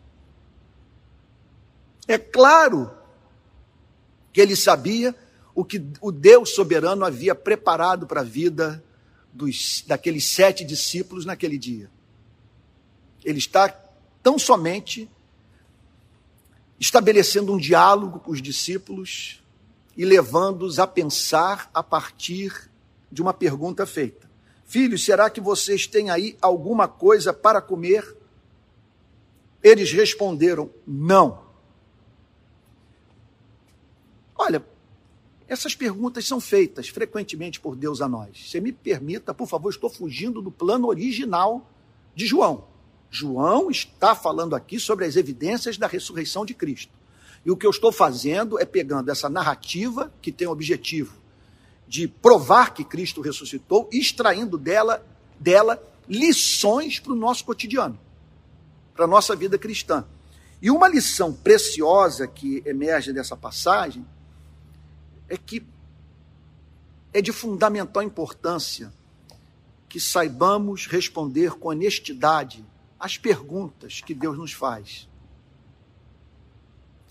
[2.07, 2.91] É claro
[4.35, 5.15] que ele sabia
[5.53, 8.83] o que o Deus soberano havia preparado para a vida
[9.31, 11.89] dos, daqueles sete discípulos naquele dia.
[13.23, 13.69] Ele está
[14.21, 15.09] tão somente
[16.77, 19.41] estabelecendo um diálogo com os discípulos
[19.95, 22.69] e levando-os a pensar a partir
[23.09, 24.29] de uma pergunta feita:
[24.65, 28.17] Filhos, será que vocês têm aí alguma coisa para comer?
[29.63, 31.45] Eles responderam: Não.
[34.35, 34.63] Olha,
[35.47, 38.49] essas perguntas são feitas frequentemente por Deus a nós.
[38.49, 41.69] Você me permita, por favor, estou fugindo do plano original
[42.15, 42.65] de João.
[43.11, 46.91] João está falando aqui sobre as evidências da ressurreição de Cristo.
[47.45, 51.25] E o que eu estou fazendo é pegando essa narrativa que tem o objetivo
[51.87, 55.05] de provar que Cristo ressuscitou e extraindo dela,
[55.39, 57.99] dela lições para o nosso cotidiano,
[58.95, 60.03] para a nossa vida cristã.
[60.59, 64.03] E uma lição preciosa que emerge dessa passagem
[65.29, 65.65] é que
[67.13, 68.91] é de fundamental importância
[69.87, 72.65] que saibamos responder com honestidade
[72.99, 75.07] às perguntas que Deus nos faz.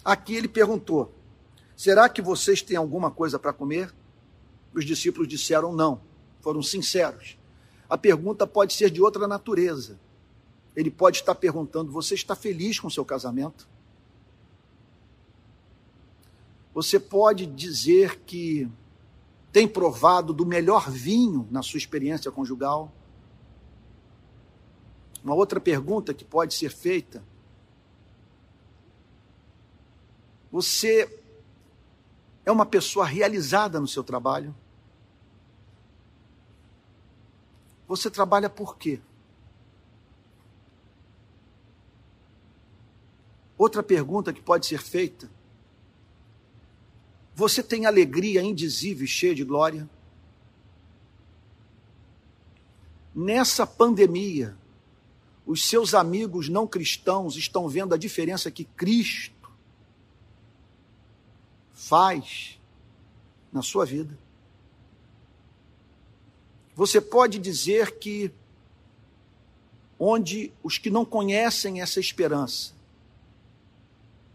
[0.04, 1.14] Aqui ele perguntou:
[1.76, 3.94] Será que vocês têm alguma coisa para comer?
[4.74, 6.02] Os discípulos disseram não,
[6.40, 7.38] foram sinceros.
[7.88, 9.98] A pergunta pode ser de outra natureza.
[10.76, 13.66] Ele pode estar perguntando: Você está feliz com seu casamento?
[16.74, 18.68] Você pode dizer que
[19.52, 22.92] tem provado do melhor vinho na sua experiência conjugal?
[25.22, 27.22] Uma outra pergunta que pode ser feita:
[30.50, 31.22] Você
[32.44, 34.52] é uma pessoa realizada no seu trabalho?
[37.86, 39.00] Você trabalha por quê?
[43.56, 45.30] Outra pergunta que pode ser feita:
[47.34, 49.88] você tem alegria indizível e cheia de glória?
[53.14, 54.56] Nessa pandemia,
[55.44, 59.50] os seus amigos não cristãos estão vendo a diferença que Cristo
[61.72, 62.58] faz
[63.52, 64.16] na sua vida.
[66.76, 68.32] Você pode dizer que
[69.98, 72.72] onde os que não conhecem essa esperança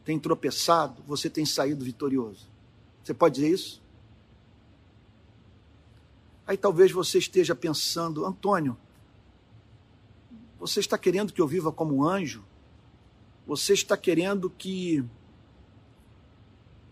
[0.03, 2.48] têm tropeçado, você tem saído vitorioso.
[3.09, 3.81] Você pode dizer isso?
[6.45, 8.77] Aí talvez você esteja pensando, Antônio,
[10.59, 12.45] você está querendo que eu viva como um anjo?
[13.47, 15.03] Você está querendo que,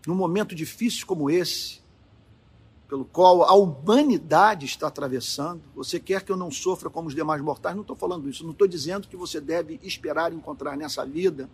[0.08, 1.80] num momento difícil como esse,
[2.88, 7.40] pelo qual a humanidade está atravessando, você quer que eu não sofra como os demais
[7.40, 7.76] mortais?
[7.76, 11.48] Não estou falando isso, não estou dizendo que você deve esperar encontrar nessa vida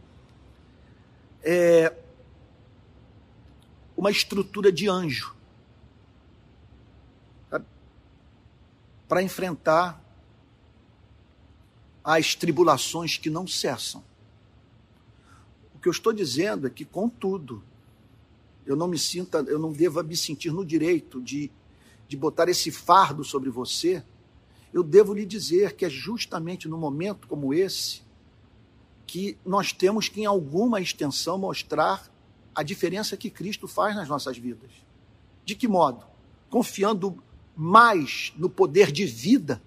[1.43, 1.95] é,
[3.97, 5.35] uma estrutura de anjo
[9.09, 10.03] para enfrentar
[12.03, 14.05] as tribulações que não cessam.
[15.75, 17.63] O que eu estou dizendo é que, contudo,
[18.67, 21.51] eu não me sinta, eu não devo me sentir no direito de,
[22.09, 24.03] de botar esse fardo sobre você.
[24.73, 28.03] Eu devo lhe dizer que é justamente no momento como esse
[29.07, 32.11] que nós temos que, em alguma extensão, mostrar
[32.55, 34.71] a diferença que Cristo faz nas nossas vidas.
[35.45, 36.05] De que modo?
[36.49, 37.23] Confiando
[37.57, 39.63] mais no poder de vida,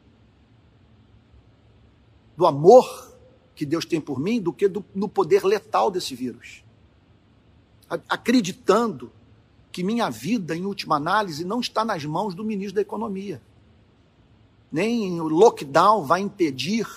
[2.35, 3.15] do amor
[3.55, 6.63] que Deus tem por mim, do que do, no poder letal desse vírus.
[8.07, 9.11] Acreditando
[9.71, 13.41] que minha vida, em última análise, não está nas mãos do ministro da Economia.
[14.71, 16.87] Nem o lockdown vai impedir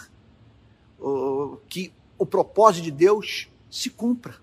[0.99, 4.37] uh, que o propósito de Deus se cumpra.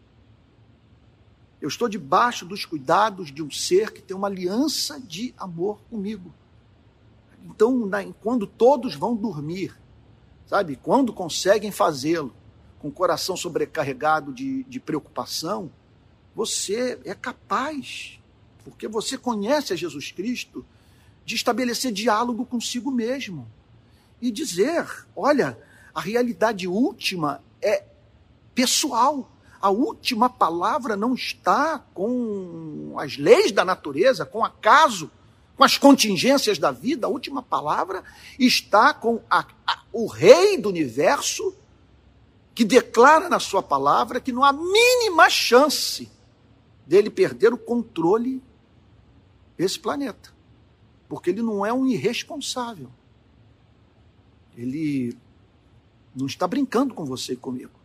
[1.61, 6.33] Eu estou debaixo dos cuidados de um ser que tem uma aliança de amor comigo.
[7.45, 7.89] Então,
[8.21, 9.75] quando todos vão dormir,
[10.45, 12.33] sabe, quando conseguem fazê-lo,
[12.79, 15.71] com o coração sobrecarregado de, de preocupação,
[16.35, 18.19] você é capaz,
[18.63, 20.63] porque você conhece a Jesus Cristo,
[21.25, 23.47] de estabelecer diálogo consigo mesmo
[24.21, 25.57] e dizer: olha,
[25.93, 27.83] a realidade última é
[28.53, 29.29] pessoal
[29.61, 35.11] a última palavra não está com as leis da natureza, com acaso,
[35.55, 38.03] com as contingências da vida, a última palavra
[38.37, 41.55] está com a, a, o Rei do universo,
[42.53, 46.09] que declara na sua palavra que não há mínima chance
[46.85, 48.41] dele perder o controle
[49.57, 50.33] desse planeta,
[51.09, 52.89] porque ele não é um irresponsável.
[54.55, 55.15] Ele
[56.15, 57.76] não está brincando com você e comigo.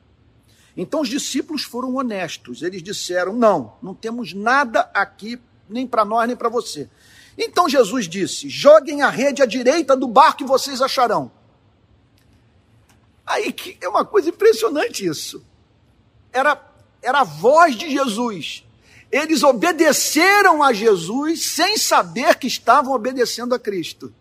[0.77, 2.63] Então os discípulos foram honestos.
[2.63, 6.89] Eles disseram: não, não temos nada aqui nem para nós, nem para você.
[7.37, 11.31] Então Jesus disse: joguem a rede à direita do barco e vocês acharão.
[13.27, 15.45] Aí que é uma coisa impressionante isso.
[16.33, 16.61] Era,
[17.03, 18.65] era a voz de Jesus.
[19.11, 24.13] Eles obedeceram a Jesus sem saber que estavam obedecendo a Cristo.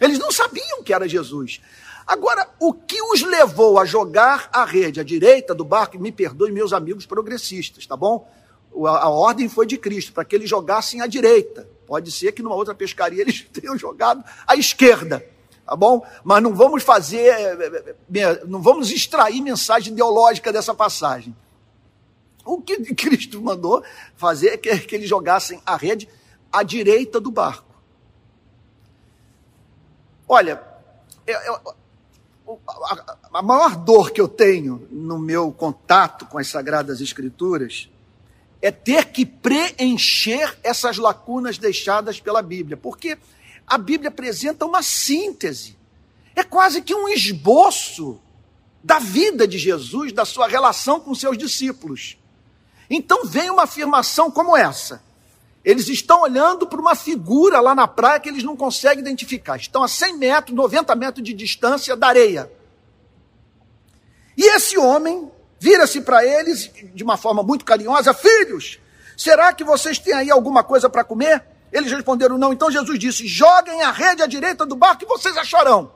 [0.00, 1.60] Eles não sabiam que era Jesus.
[2.10, 6.50] Agora, o que os levou a jogar a rede à direita do barco, me perdoe
[6.50, 8.28] meus amigos progressistas, tá bom?
[8.84, 11.68] A, ordem foi de Cristo, para que eles jogassem à direita.
[11.86, 15.24] Pode ser que numa outra pescaria eles tenham jogado à esquerda,
[15.64, 16.04] tá bom?
[16.24, 21.32] Mas não vamos fazer, eh, eh, eh, não vamos extrair mensagem ideológica dessa passagem.
[22.44, 23.84] O que Cristo mandou
[24.16, 26.08] fazer é que, eles jogassem a rede
[26.50, 27.72] à direita do barco.
[30.26, 30.60] Olha,
[31.24, 31.60] eu,
[33.32, 37.88] a maior dor que eu tenho no meu contato com as Sagradas Escrituras
[38.62, 43.18] é ter que preencher essas lacunas deixadas pela Bíblia, porque
[43.66, 45.76] a Bíblia apresenta uma síntese,
[46.34, 48.20] é quase que um esboço
[48.82, 52.18] da vida de Jesus, da sua relação com seus discípulos.
[52.88, 55.02] Então vem uma afirmação como essa.
[55.64, 59.56] Eles estão olhando para uma figura lá na praia que eles não conseguem identificar.
[59.56, 62.50] Estão a 100 metros, 90 metros de distância da areia.
[64.36, 68.78] E esse homem vira-se para eles de uma forma muito carinhosa: Filhos,
[69.16, 71.44] será que vocês têm aí alguma coisa para comer?
[71.70, 72.52] Eles responderam: Não.
[72.52, 75.92] Então Jesus disse: Joguem a rede à direita do barco e vocês acharão.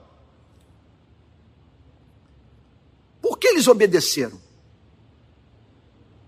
[3.22, 4.38] Por que eles obedeceram?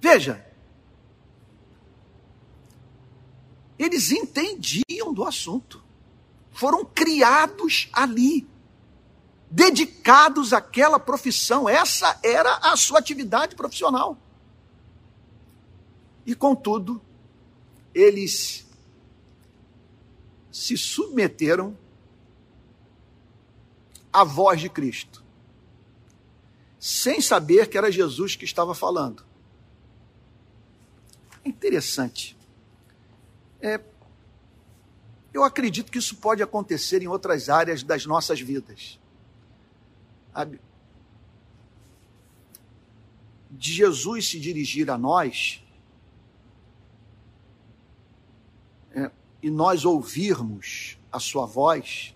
[0.00, 0.45] Veja,
[3.78, 5.82] eles entendiam do assunto.
[6.52, 8.46] Foram criados ali,
[9.50, 11.68] dedicados àquela profissão.
[11.68, 14.16] Essa era a sua atividade profissional.
[16.24, 17.00] E contudo,
[17.94, 18.66] eles
[20.50, 21.76] se submeteram
[24.12, 25.22] à voz de Cristo,
[26.80, 29.22] sem saber que era Jesus que estava falando.
[31.44, 32.35] É interessante.
[33.66, 33.80] É,
[35.34, 39.00] eu acredito que isso pode acontecer em outras áreas das nossas vidas.
[43.50, 45.64] De Jesus se dirigir a nós
[48.94, 49.10] é,
[49.42, 52.14] e nós ouvirmos a sua voz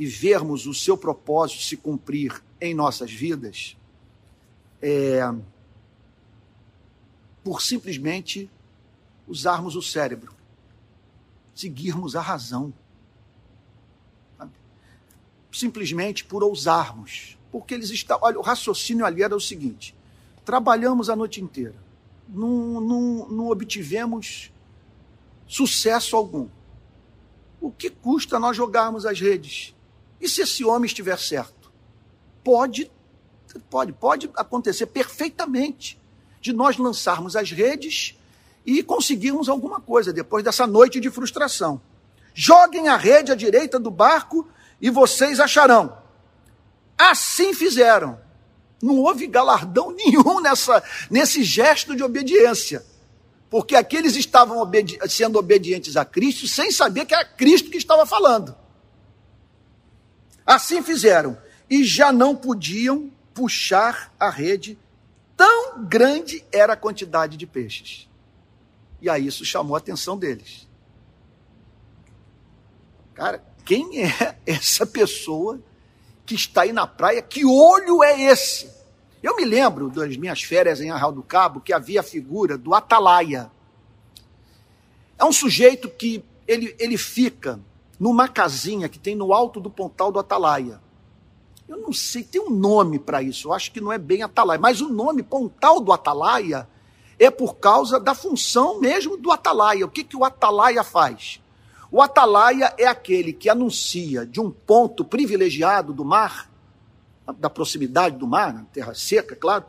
[0.00, 3.76] e vermos o seu propósito se cumprir em nossas vidas,
[4.82, 5.20] é,
[7.44, 8.50] por simplesmente
[9.30, 10.39] usarmos o cérebro,
[11.60, 12.72] seguirmos a razão.
[15.52, 17.38] Simplesmente por ousarmos.
[17.50, 18.18] Porque eles estão.
[18.22, 19.94] Olha, o raciocínio ali era o seguinte:
[20.44, 21.74] trabalhamos a noite inteira,
[22.28, 24.52] não, não, não obtivemos
[25.46, 26.48] sucesso algum.
[27.60, 29.74] O que custa nós jogarmos as redes?
[30.20, 31.70] E se esse homem estiver certo?
[32.42, 32.90] Pode,
[33.68, 36.00] pode, pode acontecer perfeitamente
[36.40, 38.18] de nós lançarmos as redes
[38.64, 41.80] e conseguirmos alguma coisa depois dessa noite de frustração.
[42.34, 44.48] Joguem a rede à direita do barco
[44.80, 45.98] e vocês acharão.
[46.96, 48.20] Assim fizeram.
[48.82, 52.84] Não houve galardão nenhum nessa, nesse gesto de obediência.
[53.48, 58.06] Porque aqueles estavam obedi sendo obedientes a Cristo sem saber que era Cristo que estava
[58.06, 58.54] falando.
[60.46, 61.36] Assim fizeram.
[61.68, 64.78] E já não podiam puxar a rede,
[65.36, 68.09] tão grande era a quantidade de peixes.
[69.00, 70.68] E aí isso chamou a atenção deles.
[73.14, 75.60] Cara, quem é essa pessoa
[76.26, 77.22] que está aí na praia?
[77.22, 78.70] Que olho é esse?
[79.22, 82.74] Eu me lembro das minhas férias em Arraial do Cabo que havia a figura do
[82.74, 83.50] Atalaia.
[85.18, 87.60] É um sujeito que ele, ele fica
[87.98, 90.80] numa casinha que tem no alto do pontal do Atalaia.
[91.68, 94.58] Eu não sei, tem um nome para isso, eu acho que não é bem Atalaia,
[94.58, 96.66] mas o nome Pontal do Atalaia
[97.20, 99.84] é por causa da função mesmo do atalaia.
[99.84, 101.38] O que, que o atalaia faz?
[101.92, 106.50] O atalaia é aquele que anuncia de um ponto privilegiado do mar,
[107.38, 109.66] da proximidade do mar, na terra seca, claro,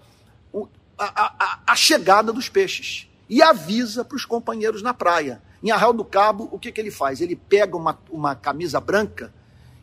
[0.97, 3.09] a, a, a chegada dos peixes.
[3.29, 5.41] E avisa para os companheiros na praia.
[5.61, 7.19] Em Arraial do Cabo, o que, que ele faz?
[7.19, 9.33] Ele pega uma, uma camisa branca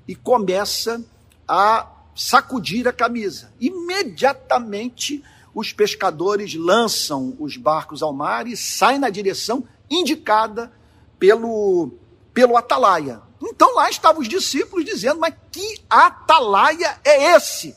[0.07, 1.05] e começa
[1.47, 3.53] a sacudir a camisa.
[3.61, 5.23] Imediatamente
[5.59, 10.71] os pescadores lançam os barcos ao mar e saem na direção indicada
[11.19, 11.91] pelo,
[12.33, 13.21] pelo atalaia.
[13.43, 17.75] Então lá estavam os discípulos dizendo: Mas que atalaia é esse?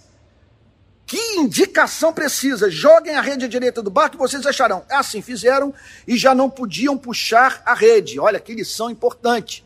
[1.07, 2.69] Que indicação precisa?
[2.69, 4.85] Joguem a rede à direita do barco e vocês acharão.
[4.87, 5.73] Assim fizeram
[6.07, 8.19] e já não podiam puxar a rede.
[8.19, 9.65] Olha que lição importante.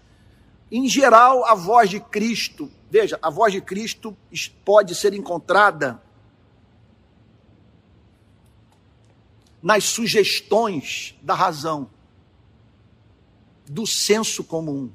[0.71, 4.15] Em geral, a voz de Cristo, veja, a voz de Cristo
[4.63, 6.01] pode ser encontrada
[9.65, 11.89] nas sugestões da razão,
[13.67, 14.91] do senso comum.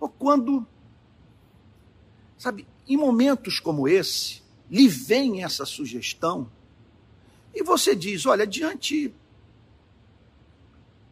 [0.00, 0.66] Ou quando,
[2.38, 6.50] sabe, em momentos como esse, lhe vem essa sugestão
[7.54, 9.14] e você diz: olha, diante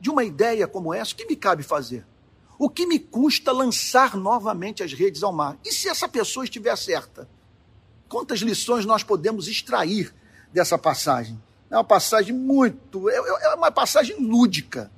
[0.00, 2.06] de uma ideia como essa, o que me cabe fazer?
[2.58, 5.58] O que me custa lançar novamente as redes ao mar?
[5.62, 7.28] E se essa pessoa estiver certa?
[8.08, 10.14] Quantas lições nós podemos extrair
[10.50, 11.38] dessa passagem?
[11.74, 13.10] É uma passagem muito.
[13.10, 14.92] É, é, é uma passagem lúdica.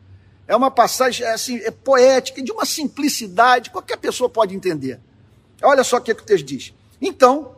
[0.47, 5.01] É uma passagem é assim, é poética, de uma simplicidade, qualquer pessoa pode entender.
[5.63, 6.75] Olha só o que, que o texto diz.
[7.01, 7.57] Então,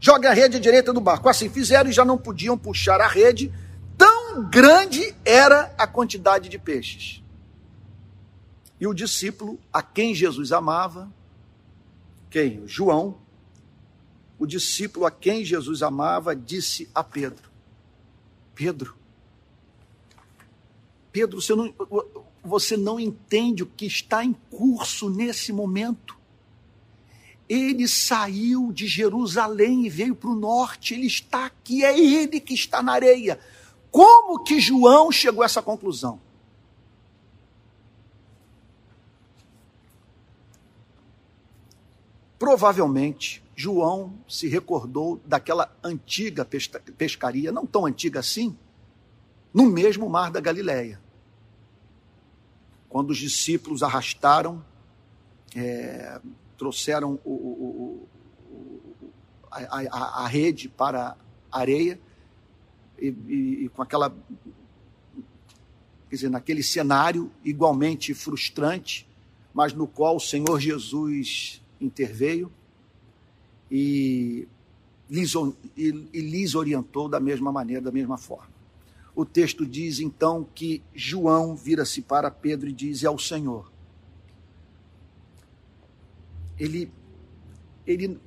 [0.00, 1.28] joga a rede à direita do barco.
[1.28, 3.52] Assim fizeram e já não podiam puxar a rede,
[3.98, 7.22] tão grande era a quantidade de peixes.
[8.80, 11.12] E o discípulo a quem Jesus amava,
[12.30, 12.62] quem?
[12.66, 13.18] João,
[14.38, 17.53] o discípulo a quem Jesus amava, disse a Pedro:
[18.54, 18.96] Pedro,
[21.14, 21.72] Pedro, você não,
[22.42, 26.18] você não entende o que está em curso nesse momento.
[27.48, 32.52] Ele saiu de Jerusalém e veio para o norte, ele está aqui, é ele que
[32.52, 33.38] está na areia.
[33.92, 36.18] Como que João chegou a essa conclusão?
[42.36, 46.46] Provavelmente, João se recordou daquela antiga
[46.96, 48.56] pescaria, não tão antiga assim,
[49.52, 51.00] no mesmo mar da Galileia.
[52.88, 54.64] Quando os discípulos arrastaram,
[55.54, 56.20] é,
[56.58, 58.08] trouxeram o, o,
[58.50, 59.10] o,
[59.50, 61.16] a, a, a, rede para
[61.50, 61.98] a areia,
[62.98, 64.10] e, e, e com aquela.
[66.08, 69.08] Quer dizer, naquele cenário igualmente frustrante,
[69.52, 72.50] mas no qual o Senhor Jesus interveio
[73.70, 74.46] e
[75.08, 75.34] lhes,
[75.76, 78.52] e, e lhes orientou da mesma maneira, da mesma forma.
[79.14, 83.70] O texto diz então que João vira-se para Pedro e diz: É o Senhor.
[86.58, 86.90] Ele,
[87.86, 88.18] ele,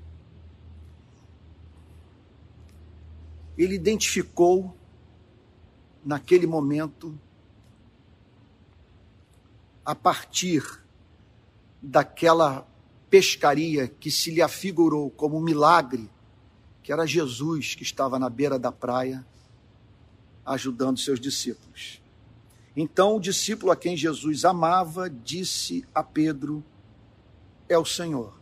[3.58, 4.76] ele identificou
[6.06, 7.18] naquele momento,
[9.86, 10.64] a partir
[11.82, 12.66] daquela
[13.10, 16.10] pescaria que se lhe afigurou como um milagre,
[16.84, 19.26] que era Jesus que estava na beira da praia
[20.46, 22.02] ajudando seus discípulos.
[22.76, 26.64] Então o discípulo a quem Jesus amava disse a Pedro:
[27.68, 28.38] É o Senhor.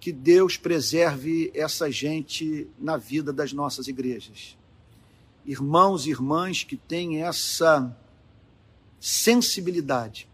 [0.00, 4.56] Que Deus preserve essa gente na vida das nossas igrejas.
[5.46, 7.96] Irmãos e irmãs que têm essa
[8.98, 10.28] sensibilidade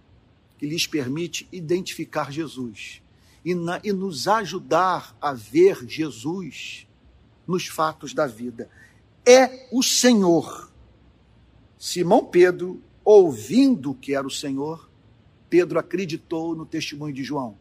[0.61, 3.01] que lhes permite identificar Jesus
[3.43, 6.87] e, na, e nos ajudar a ver Jesus
[7.47, 8.69] nos fatos da vida.
[9.25, 10.71] É o Senhor.
[11.79, 14.91] Simão Pedro, ouvindo que era o Senhor,
[15.49, 17.57] Pedro acreditou no testemunho de João.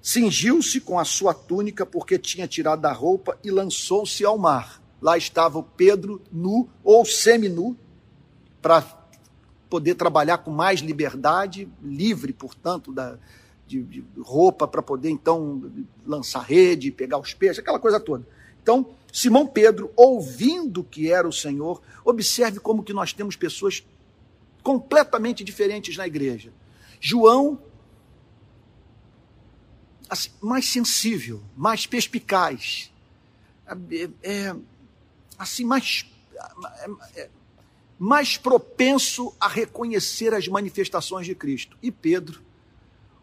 [0.00, 4.82] Cingiu-se com a sua túnica, porque tinha tirado a roupa, e lançou-se ao mar.
[5.02, 7.76] Lá estava o Pedro nu ou seminu,
[8.62, 9.03] para
[9.74, 13.18] poder trabalhar com mais liberdade, livre, portanto, da,
[13.66, 15.68] de, de roupa para poder então
[16.06, 18.24] lançar rede, pegar os peixes, aquela coisa toda.
[18.62, 23.84] Então, Simão Pedro, ouvindo que era o Senhor, observe como que nós temos pessoas
[24.62, 26.52] completamente diferentes na igreja.
[27.00, 27.60] João,
[30.08, 32.92] assim, mais sensível, mais perspicaz,
[33.66, 34.56] é, é,
[35.36, 36.06] assim, mais,
[37.16, 37.28] é, é
[38.04, 41.74] mais propenso a reconhecer as manifestações de Cristo.
[41.82, 42.42] E Pedro,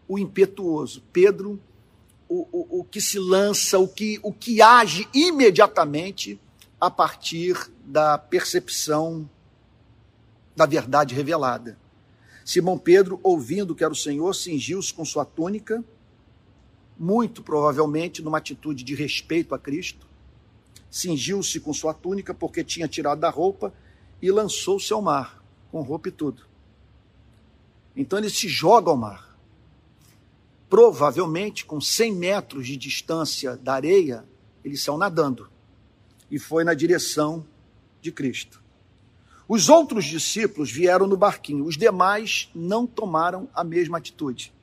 [0.07, 1.03] o impetuoso.
[1.13, 1.61] Pedro,
[2.27, 6.41] o, o, o que se lança, o que, o que age imediatamente
[6.79, 7.55] a partir
[7.85, 9.29] da percepção
[10.55, 11.77] da verdade revelada.
[12.43, 15.83] Simão Pedro, ouvindo que era o Senhor, cingiu-se com sua túnica,
[16.97, 20.07] muito provavelmente numa atitude de respeito a Cristo,
[20.89, 23.71] cingiu-se com sua túnica porque tinha tirado da roupa
[24.21, 26.43] e lançou-se ao mar, com roupa e tudo.
[27.95, 29.35] Então ele se joga ao mar.
[30.69, 34.23] Provavelmente, com 100 metros de distância da areia,
[34.63, 35.49] eles são nadando.
[36.29, 37.45] E foi na direção
[38.01, 38.61] de Cristo.
[39.47, 44.53] Os outros discípulos vieram no barquinho, os demais não tomaram a mesma atitude.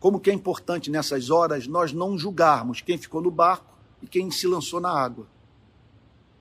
[0.00, 4.32] como que é importante nessas horas nós não julgarmos quem ficou no barco e quem
[4.32, 5.28] se lançou na água.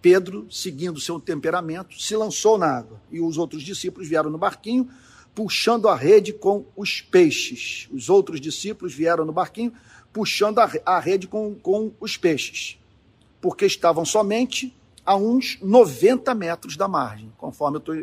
[0.02, 4.90] Pedro, seguindo seu temperamento, se lançou na água e os outros discípulos vieram no barquinho,
[5.36, 7.88] puxando a rede com os peixes.
[7.92, 9.74] Os outros discípulos vieram no barquinho,
[10.12, 12.78] puxando a rede com, com os peixes,
[13.40, 14.76] porque estavam somente
[15.06, 17.94] a uns 90 metros da margem, conforme eu, tô,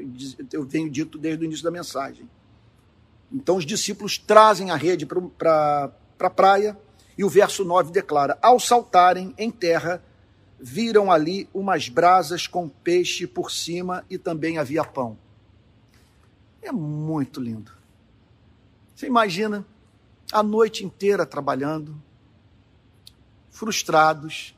[0.52, 2.28] eu venho dito desde o início da mensagem.
[3.30, 6.76] Então os discípulos trazem a rede para a pra praia
[7.16, 10.02] e o verso 9 declara: Ao saltarem em terra,
[10.60, 15.16] viram ali umas brasas com peixe por cima e também havia pão.
[16.60, 17.72] É muito lindo.
[18.94, 19.64] Você imagina
[20.32, 22.00] a noite inteira trabalhando,
[23.50, 24.56] frustrados,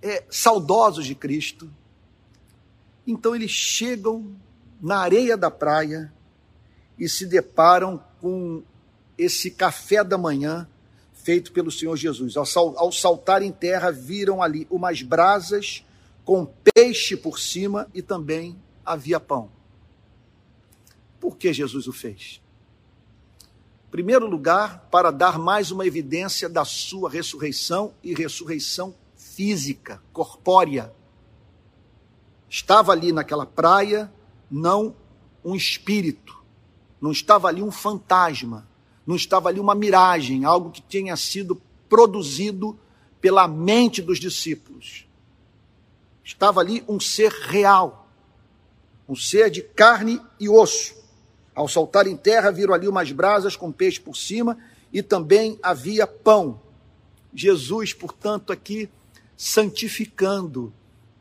[0.00, 1.70] é, saudosos de Cristo.
[3.06, 4.36] Então eles chegam
[4.80, 6.12] na areia da praia
[6.98, 8.62] e se deparam com
[9.18, 10.68] esse café da manhã
[11.26, 12.36] feito pelo Senhor Jesus.
[12.36, 15.84] Ao, sal, ao saltar em terra, viram ali umas brasas
[16.24, 19.50] com peixe por cima e também havia pão.
[21.18, 22.40] Por que Jesus o fez?
[23.90, 30.92] Primeiro lugar, para dar mais uma evidência da sua ressurreição e ressurreição física, corpórea.
[32.48, 34.12] Estava ali naquela praia
[34.48, 34.94] não
[35.44, 36.40] um espírito,
[37.00, 38.68] não estava ali um fantasma,
[39.06, 42.78] não estava ali uma miragem, algo que tinha sido produzido
[43.20, 45.06] pela mente dos discípulos.
[46.24, 48.08] Estava ali um ser real,
[49.08, 50.94] um ser de carne e osso.
[51.54, 54.58] Ao saltar em terra, viram ali umas brasas com peixe por cima
[54.92, 56.60] e também havia pão.
[57.32, 58.88] Jesus, portanto, aqui
[59.36, 60.72] santificando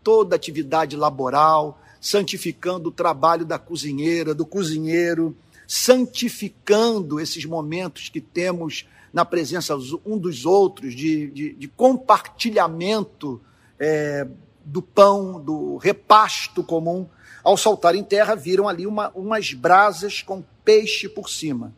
[0.03, 5.35] toda atividade laboral, santificando o trabalho da cozinheira, do cozinheiro,
[5.67, 13.41] santificando esses momentos que temos na presença um dos outros, de, de, de compartilhamento
[13.79, 14.27] é,
[14.63, 17.07] do pão, do repasto comum.
[17.43, 21.73] Ao saltar em terra, viram ali uma, umas brasas com peixe por cima.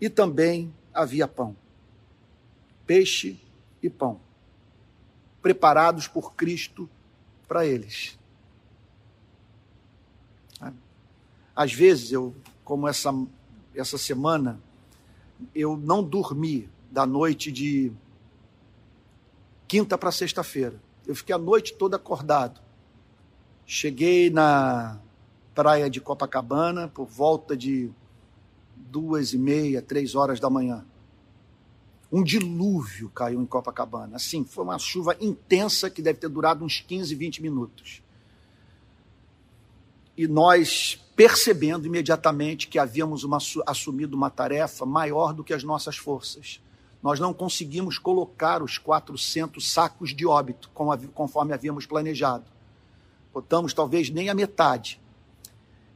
[0.00, 1.54] E também havia pão.
[2.86, 3.38] Peixe
[3.82, 4.20] e pão.
[5.42, 6.88] Preparados por Cristo
[7.46, 8.18] para eles.
[11.54, 12.34] Às vezes eu
[12.70, 13.12] como essa,
[13.74, 14.60] essa semana,
[15.52, 17.90] eu não dormi da noite de
[19.66, 20.80] quinta para sexta-feira.
[21.04, 22.60] Eu fiquei a noite toda acordado.
[23.66, 25.00] Cheguei na
[25.52, 27.90] praia de Copacabana por volta de
[28.76, 30.86] duas e meia, três horas da manhã.
[32.12, 34.14] Um dilúvio caiu em Copacabana.
[34.14, 38.00] Assim, foi uma chuva intensa que deve ter durado uns 15, 20 minutos.
[40.20, 45.96] E nós percebendo imediatamente que havíamos uma, assumido uma tarefa maior do que as nossas
[45.96, 46.60] forças.
[47.02, 50.70] Nós não conseguimos colocar os 400 sacos de óbito
[51.14, 52.44] conforme havíamos planejado.
[53.32, 55.00] Botamos talvez nem a metade.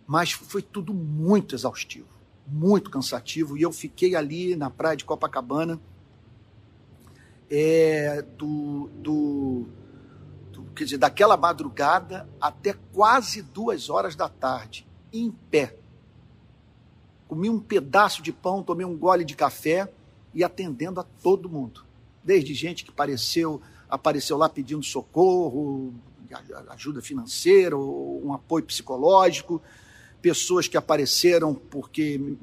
[0.07, 2.09] Mas foi tudo muito exaustivo,
[2.47, 3.59] muito cansativo.
[3.59, 5.79] E eu fiquei ali na praia de Copacabana,
[7.51, 9.66] é, do, do,
[10.74, 15.76] quer dizer, daquela madrugada até quase duas horas da tarde em pé.
[17.28, 19.90] Comi um pedaço de pão, tomei um gole de café
[20.32, 21.84] e atendendo a todo mundo.
[22.22, 25.94] Desde gente que apareceu, apareceu lá pedindo socorro,
[26.70, 29.62] ajuda financeira, um apoio psicológico,
[30.20, 32.36] pessoas que apareceram porque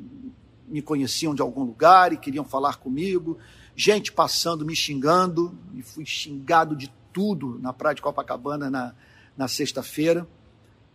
[0.68, 3.38] me conheciam de algum lugar e queriam falar comigo,
[3.76, 8.96] gente passando me xingando, e fui xingado de tudo na Praia de Copacabana na,
[9.38, 10.28] na sexta-feira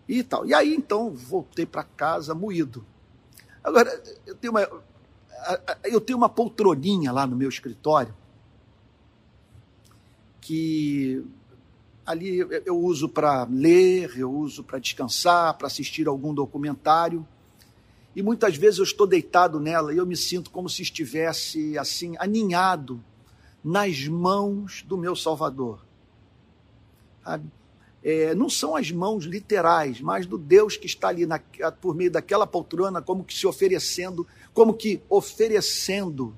[0.08, 0.46] e tal.
[0.46, 2.84] E aí então voltei para casa moído.
[3.62, 3.90] Agora,
[4.26, 4.68] eu tenho uma
[5.84, 8.14] eu tenho uma poltroninha lá no meu escritório
[10.40, 11.24] que
[12.06, 17.26] ali eu uso para ler, eu uso para descansar, para assistir algum documentário.
[18.14, 22.14] E muitas vezes eu estou deitado nela e eu me sinto como se estivesse assim
[22.18, 23.02] aninhado
[23.62, 25.85] nas mãos do meu Salvador.
[27.26, 27.50] Sabe?
[28.08, 31.40] é, não são as mãos literais, mas do Deus que está ali na,
[31.80, 34.24] por meio daquela poltrona, como que se oferecendo,
[34.54, 36.32] como que oferecendo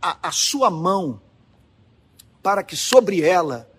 [0.00, 1.20] a, a, sua mão
[2.42, 3.70] para que sobre ela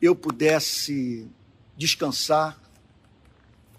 [0.00, 1.26] eu pudesse
[1.74, 2.60] descansar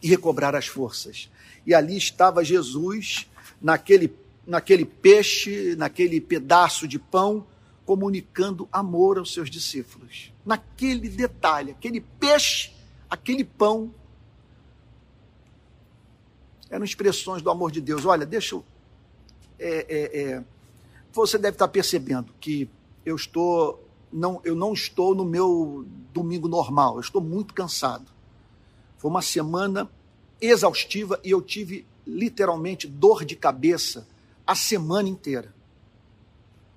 [0.02, 1.30] e recobrar as forças.
[1.64, 3.28] E ali estava Jesus,
[3.62, 4.12] naquele,
[4.48, 7.46] naquele peixe, naquele pedaço de pão,
[7.88, 10.32] comunicando amor aos seus discípulos.
[10.46, 12.72] Naquele detalhe, aquele peixe,
[13.10, 13.92] aquele pão,
[16.70, 18.06] eram expressões do amor de Deus.
[18.06, 18.66] Olha, deixa eu
[19.60, 20.44] é, é, é,
[21.12, 22.70] você deve estar percebendo que
[23.06, 28.12] eu estou não, eu não estou no meu domingo normal, eu estou muito cansado.
[28.98, 29.90] Foi uma semana
[30.40, 34.08] exaustiva e eu tive literalmente dor de cabeça
[34.46, 35.54] a semana inteira.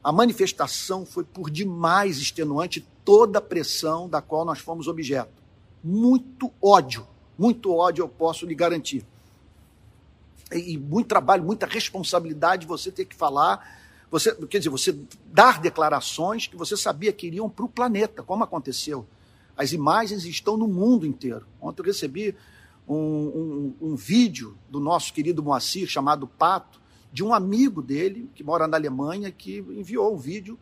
[0.02, 5.42] A manifestação foi por demais extenuante toda a pressão da qual nós fomos objeto.
[5.82, 7.06] Muito ódio,
[7.38, 9.04] muito ódio eu posso lhe garantir.
[10.52, 13.80] E muito trabalho, muita responsabilidade você ter que falar
[14.10, 18.42] você, quer dizer, você dar declarações que você sabia que iriam para o planeta, como
[18.42, 19.06] aconteceu.
[19.56, 21.46] As imagens estão no mundo inteiro.
[21.60, 22.34] Ontem eu recebi
[22.88, 26.79] um, um, um vídeo do nosso querido Moacir, chamado Pato,
[27.12, 30.58] de um amigo dele, que mora na Alemanha, que enviou um vídeo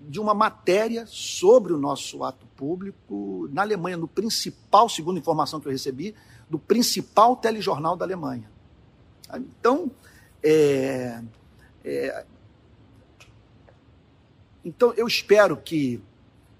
[0.00, 5.58] de uma matéria sobre o nosso ato público na Alemanha, no principal, segundo a informação
[5.58, 6.14] que eu recebi,
[6.48, 8.50] do principal telejornal da Alemanha.
[9.34, 9.90] Então,
[10.42, 11.22] é,
[11.84, 12.24] é,
[14.64, 16.00] então, eu espero que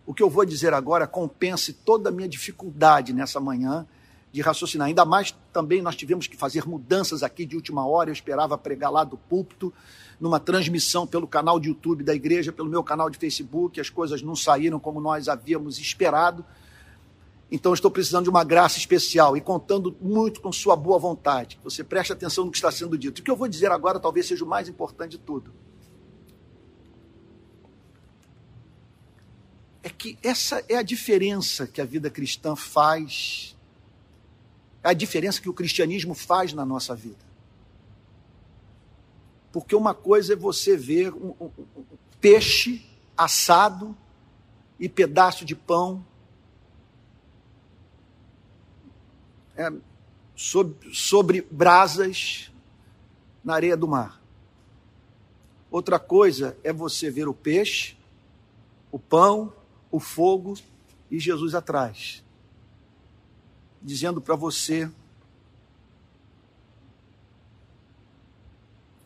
[0.07, 3.87] o que eu vou dizer agora compense toda a minha dificuldade nessa manhã
[4.37, 4.89] de raciocinar.
[4.89, 8.11] Ainda mais também nós tivemos que fazer mudanças aqui de última hora.
[8.11, 9.73] Eu esperava pregar lá do púlpito,
[10.21, 13.81] numa transmissão pelo canal de YouTube da igreja, pelo meu canal de Facebook.
[13.81, 16.45] As coisas não saíram como nós havíamos esperado.
[17.51, 21.59] Então, estou precisando de uma graça especial e contando muito com sua boa vontade.
[21.65, 23.21] Você preste atenção no que está sendo dito.
[23.21, 25.51] O que eu vou dizer agora talvez seja o mais importante de tudo.
[29.87, 33.56] é que essa é a diferença que a vida cristã faz,
[34.89, 37.25] a diferença que o cristianismo faz na nossa vida.
[39.53, 41.85] Porque uma coisa é você ver um, um, um
[42.21, 42.85] peixe
[43.17, 43.97] assado
[44.79, 46.05] e pedaço de pão
[49.57, 49.73] é,
[50.35, 52.53] sobre, sobre brasas
[53.43, 54.21] na areia do mar.
[55.71, 57.97] Outra coisa é você ver o peixe,
[58.93, 59.53] o pão
[59.91, 60.55] o fogo
[61.11, 62.23] e Jesus atrás,
[63.87, 64.91] dizendo para você: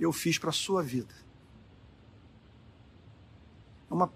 [0.00, 1.14] Eu fiz para a sua vida.
[3.90, 4.10] É uma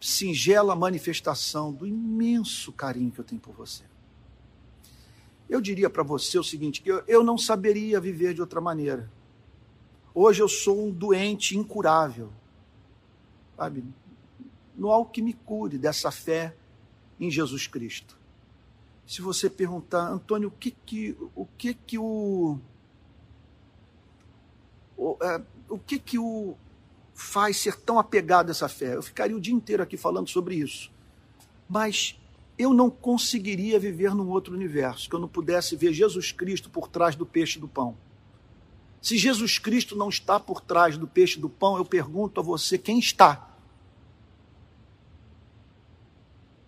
[0.00, 3.82] singela manifestação do imenso carinho que eu tenho por você.
[5.50, 9.10] Eu diria para você o seguinte: eu, eu não saberia viver de outra maneira.
[10.14, 12.32] Hoje eu sou um doente incurável.
[13.56, 13.84] Sabe?
[14.76, 16.54] no algo que me cure dessa fé
[17.18, 18.18] em Jesus Cristo.
[19.06, 22.58] Se você perguntar, Antônio, o que que o que que o
[24.96, 26.56] o, é, o que que o
[27.14, 28.96] faz ser tão apegado a essa fé?
[28.96, 30.90] Eu ficaria o dia inteiro aqui falando sobre isso.
[31.68, 32.18] Mas
[32.58, 36.88] eu não conseguiria viver num outro universo, que eu não pudesse ver Jesus Cristo por
[36.88, 37.96] trás do peixe e do pão.
[39.02, 42.42] Se Jesus Cristo não está por trás do peixe e do pão, eu pergunto a
[42.42, 43.50] você quem está.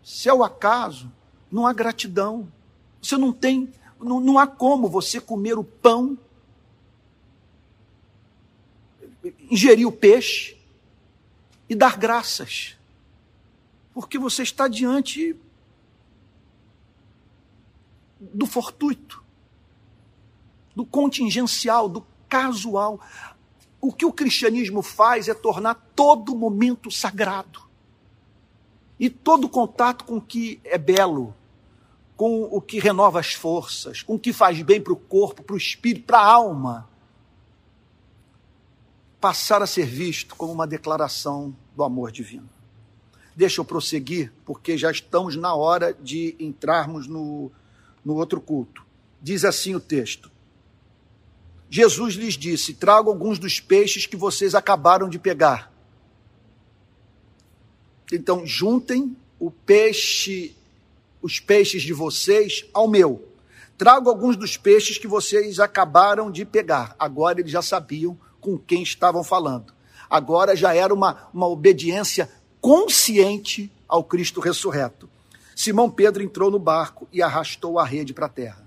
[0.02, 1.10] Se é o acaso,
[1.50, 2.50] não há gratidão.
[3.00, 6.18] Você não tem, não, não há como você comer o pão,
[9.50, 10.56] ingerir o peixe
[11.68, 12.76] e dar graças.
[13.92, 15.34] Porque você está diante
[18.20, 19.22] do fortuito,
[20.74, 23.00] do contingencial, do casual.
[23.80, 27.65] O que o cristianismo faz é tornar todo momento sagrado.
[28.98, 31.34] E todo contato com o que é belo,
[32.16, 35.54] com o que renova as forças, com o que faz bem para o corpo, para
[35.54, 36.88] o espírito, para a alma,
[39.20, 42.48] passar a ser visto como uma declaração do amor divino.
[43.34, 47.52] Deixa eu prosseguir, porque já estamos na hora de entrarmos no,
[48.02, 48.82] no outro culto.
[49.20, 50.30] Diz assim o texto:
[51.68, 55.72] Jesus lhes disse: Trago alguns dos peixes que vocês acabaram de pegar.
[58.12, 60.54] Então, juntem o peixe,
[61.20, 63.28] os peixes de vocês ao meu.
[63.76, 66.94] Trago alguns dos peixes que vocês acabaram de pegar.
[66.98, 69.74] Agora eles já sabiam com quem estavam falando.
[70.08, 72.30] Agora já era uma, uma obediência
[72.60, 75.08] consciente ao Cristo ressurreto.
[75.54, 78.64] Simão Pedro entrou no barco e arrastou a rede para a terra.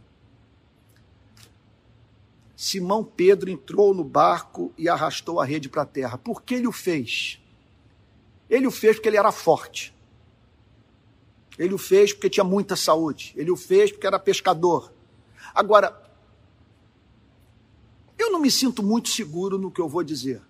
[2.55, 6.17] Simão Pedro entrou no barco e arrastou a rede para a terra.
[6.17, 7.39] Por que ele o fez?
[8.49, 9.93] Ele o fez porque ele era forte.
[11.57, 13.33] Ele o fez porque tinha muita saúde.
[13.35, 14.91] Ele o fez porque era pescador.
[15.53, 16.01] Agora,
[18.17, 20.41] eu não me sinto muito seguro no que eu vou dizer.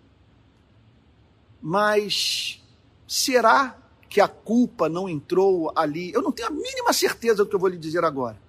[1.61, 2.63] Mas
[3.07, 3.77] será
[4.07, 6.11] que a culpa não entrou ali?
[6.13, 8.39] Eu não tenho a mínima certeza do que eu vou lhe dizer agora.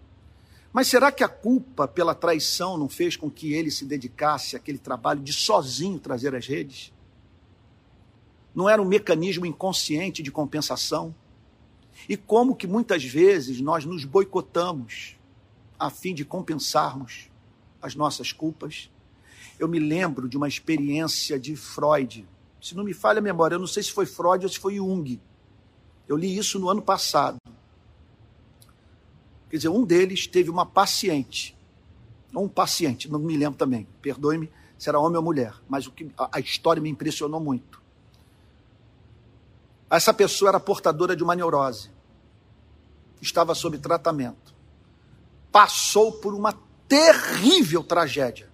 [0.72, 4.78] Mas será que a culpa pela traição não fez com que ele se dedicasse àquele
[4.78, 6.92] trabalho de sozinho trazer as redes?
[8.54, 11.14] Não era um mecanismo inconsciente de compensação?
[12.08, 15.16] E como que muitas vezes nós nos boicotamos
[15.78, 17.30] a fim de compensarmos
[17.80, 18.90] as nossas culpas?
[19.58, 22.26] Eu me lembro de uma experiência de Freud.
[22.60, 24.76] Se não me falha a memória, eu não sei se foi Freud ou se foi
[24.76, 25.20] Jung.
[26.08, 27.38] Eu li isso no ano passado.
[29.48, 31.56] Quer dizer, um deles teve uma paciente,
[32.32, 34.48] ou um paciente, não me lembro também, perdoe-me
[34.78, 37.79] se era homem ou mulher, mas o que, a, a história me impressionou muito.
[39.90, 41.90] Essa pessoa era portadora de uma neurose,
[43.20, 44.54] estava sob tratamento,
[45.50, 46.54] passou por uma
[46.88, 48.50] terrível tragédia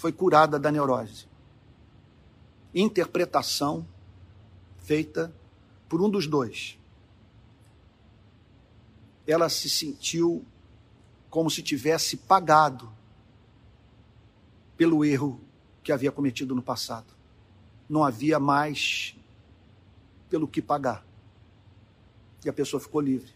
[0.00, 1.26] foi curada da neurose.
[2.74, 3.86] Interpretação
[4.78, 5.30] feita
[5.90, 6.78] por um dos dois.
[9.26, 10.42] Ela se sentiu
[11.28, 12.90] como se tivesse pagado
[14.74, 15.38] pelo erro
[15.82, 17.12] que havia cometido no passado.
[17.86, 19.14] Não havia mais
[20.30, 21.04] pelo que pagar.
[22.44, 23.30] E a pessoa ficou livre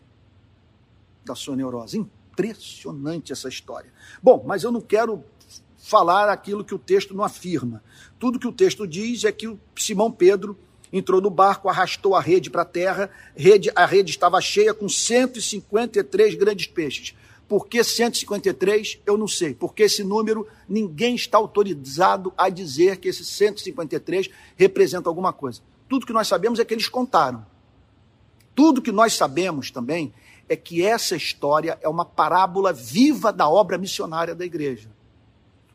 [1.24, 1.98] da sua neurose.
[1.98, 3.92] Impressionante essa história.
[4.22, 5.22] Bom, mas eu não quero
[5.76, 7.82] falar aquilo que o texto não afirma.
[8.18, 10.56] Tudo que o texto diz é que o Simão Pedro
[10.90, 14.88] entrou no barco, arrastou a rede para a terra, rede, a rede estava cheia com
[14.88, 17.14] 153 grandes peixes.
[17.46, 19.00] Por que 153?
[19.04, 19.54] Eu não sei.
[19.54, 25.60] Porque esse número, ninguém está autorizado a dizer que esse 153 representa alguma coisa.
[25.88, 27.44] Tudo que nós sabemos é que eles contaram.
[28.54, 30.14] Tudo que nós sabemos também
[30.48, 34.94] é que essa história é uma parábola viva da obra missionária da igreja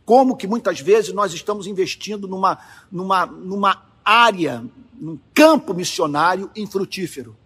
[0.10, 2.57] como que muitas vezes nós estamos investindo numa,
[2.91, 4.66] numa, numa área,
[4.99, 7.38] num campo missionário infrutífero.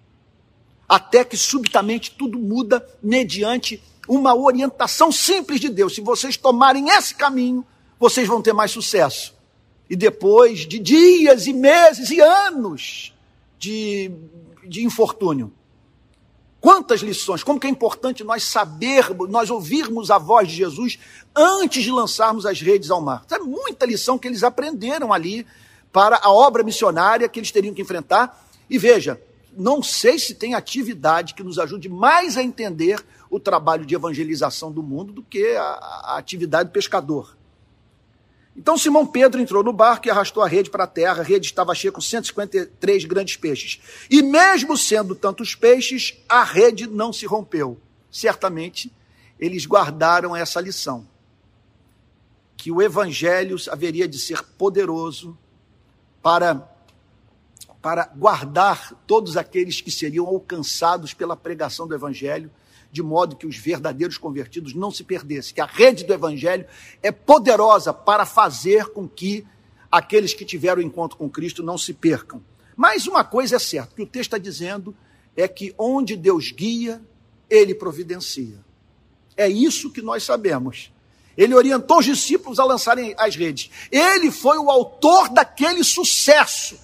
[0.88, 5.94] Até que subitamente tudo muda mediante uma orientação simples de Deus.
[5.94, 7.66] Se vocês tomarem esse caminho,
[8.00, 9.33] vocês vão ter mais sucesso.
[9.94, 13.14] E depois de dias e meses e anos
[13.60, 14.10] de,
[14.66, 15.54] de infortúnio,
[16.60, 20.98] Quantas lições, como que é importante nós sabermos, nós ouvirmos a voz de Jesus
[21.36, 23.26] antes de lançarmos as redes ao mar.
[23.30, 25.46] É muita lição que eles aprenderam ali
[25.92, 28.48] para a obra missionária que eles teriam que enfrentar.
[28.70, 29.22] E veja,
[29.58, 34.72] não sei se tem atividade que nos ajude mais a entender o trabalho de evangelização
[34.72, 37.36] do mundo do que a, a atividade do pescador.
[38.56, 41.22] Então Simão Pedro entrou no barco e arrastou a rede para a terra.
[41.22, 43.82] A rede estava cheia com 153 grandes peixes.
[44.10, 47.80] E mesmo sendo tantos peixes, a rede não se rompeu.
[48.12, 48.92] Certamente
[49.40, 51.08] eles guardaram essa lição.
[52.56, 55.38] Que o evangelho haveria de ser poderoso
[56.22, 56.70] para
[57.82, 62.50] para guardar todos aqueles que seriam alcançados pela pregação do evangelho
[62.94, 66.64] de modo que os verdadeiros convertidos não se perdessem, que a rede do evangelho
[67.02, 69.44] é poderosa para fazer com que
[69.92, 72.40] aqueles que tiveram encontro com Cristo não se percam.
[72.78, 74.96] Mas uma coisa é certa, que o texto está dizendo
[75.36, 77.02] é que onde Deus guia,
[77.50, 78.64] ele providencia.
[79.36, 80.94] É isso que nós sabemos.
[81.36, 83.72] Ele orientou os discípulos a lançarem as redes.
[83.92, 86.78] Ele foi o autor daquele sucesso.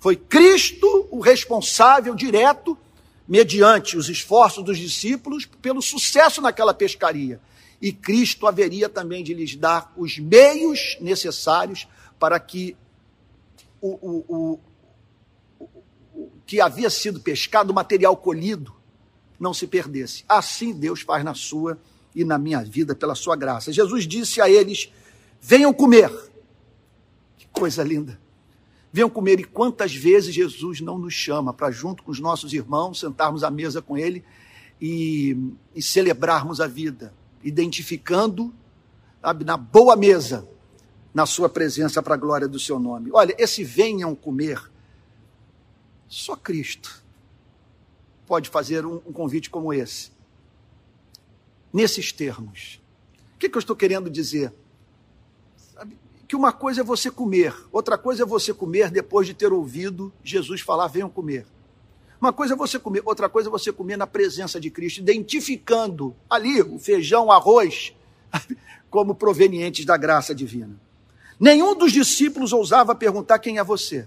[0.00, 2.78] Foi Cristo o responsável direto
[3.26, 7.40] mediante os esforços dos discípulos, pelo sucesso naquela pescaria.
[7.80, 12.76] E Cristo haveria também de lhes dar os meios necessários para que
[13.80, 14.60] o, o,
[15.58, 15.68] o,
[16.14, 18.74] o que havia sido pescado, o material colhido,
[19.38, 20.24] não se perdesse.
[20.28, 21.78] Assim Deus faz na sua
[22.14, 23.72] e na minha vida, pela sua graça.
[23.72, 24.90] Jesus disse a eles:
[25.40, 26.10] venham comer.
[27.36, 28.18] Que coisa linda.
[28.94, 29.40] Venham comer.
[29.40, 33.50] E quantas vezes Jesus não nos chama para, junto com os nossos irmãos, sentarmos à
[33.50, 34.24] mesa com Ele
[34.80, 35.36] e,
[35.74, 38.54] e celebrarmos a vida, identificando,
[39.20, 40.48] sabe, na boa mesa,
[41.12, 43.10] na Sua presença para a glória do Seu nome.
[43.12, 44.62] Olha, esse venham comer,
[46.06, 47.02] só Cristo
[48.28, 50.12] pode fazer um, um convite como esse.
[51.72, 52.80] Nesses termos.
[53.34, 54.52] O que, que eu estou querendo dizer?
[56.26, 60.12] Que uma coisa é você comer, outra coisa é você comer depois de ter ouvido
[60.22, 61.46] Jesus falar: venham comer.
[62.20, 66.16] Uma coisa é você comer, outra coisa é você comer na presença de Cristo, identificando
[66.28, 67.94] ali o feijão, o arroz,
[68.88, 70.80] como provenientes da graça divina.
[71.38, 74.06] Nenhum dos discípulos ousava perguntar quem é você.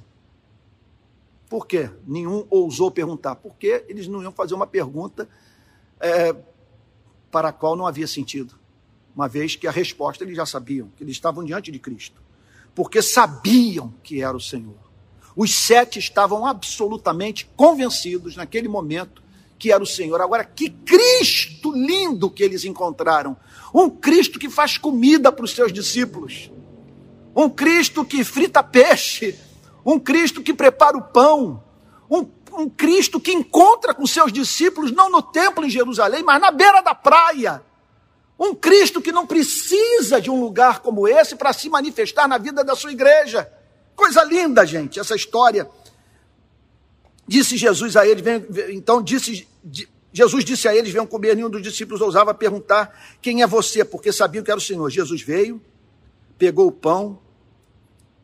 [1.50, 1.90] Por quê?
[2.08, 3.36] Nenhum ousou perguntar.
[3.36, 5.30] Porque eles não iam fazer uma pergunta
[6.00, 6.36] é,
[7.30, 8.57] para a qual não havia sentido
[9.18, 12.22] uma vez que a resposta eles já sabiam, que eles estavam diante de Cristo,
[12.76, 14.78] porque sabiam que era o Senhor.
[15.36, 19.24] Os sete estavam absolutamente convencidos naquele momento
[19.58, 20.22] que era o Senhor.
[20.22, 23.36] Agora, que Cristo lindo que eles encontraram!
[23.74, 26.52] Um Cristo que faz comida para os seus discípulos,
[27.36, 29.36] um Cristo que frita peixe,
[29.84, 31.64] um Cristo que prepara o pão,
[32.08, 36.52] um, um Cristo que encontra com seus discípulos não no templo em Jerusalém, mas na
[36.52, 37.66] beira da praia.
[38.40, 42.64] Um Cristo que não precisa de um lugar como esse para se manifestar na vida
[42.64, 43.52] da sua igreja.
[43.96, 45.68] Coisa linda, gente, essa história.
[47.28, 48.24] Disse Jesus a eles,
[48.70, 49.48] então disse,
[50.14, 51.36] Jesus disse a eles: venham comer.
[51.36, 53.84] Nenhum dos discípulos ousava perguntar: quem é você?
[53.84, 54.90] Porque sabiam que era o Senhor.
[54.90, 55.62] Jesus veio,
[56.38, 57.20] pegou o pão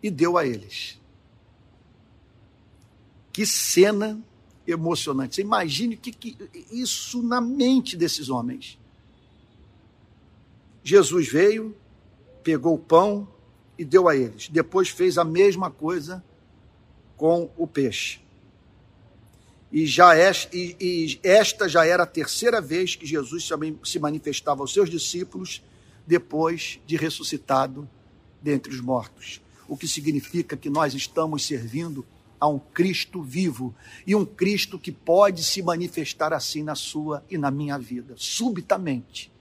[0.02, 1.00] e deu a eles.
[3.32, 4.22] Que cena
[4.68, 5.36] emocionante.
[5.36, 6.38] Você imagine que, que
[6.72, 8.78] isso na mente desses homens.
[10.84, 11.76] Jesus veio,
[12.44, 13.28] pegou o pão
[13.78, 14.50] e deu a eles.
[14.50, 16.24] Depois fez a mesma coisa
[17.16, 18.20] com o peixe.
[19.72, 23.50] E, já esta já era a terceira vez que Jesus
[23.84, 25.64] se manifestava aos seus discípulos
[26.06, 27.90] depois de ressuscitado
[28.42, 29.42] dentre os mortos.
[29.68, 32.06] O que significa que nós estamos servindo
[32.40, 33.74] a um Cristo vivo
[34.06, 39.33] e um Cristo que pode se manifestar assim na sua e na minha vida, subitamente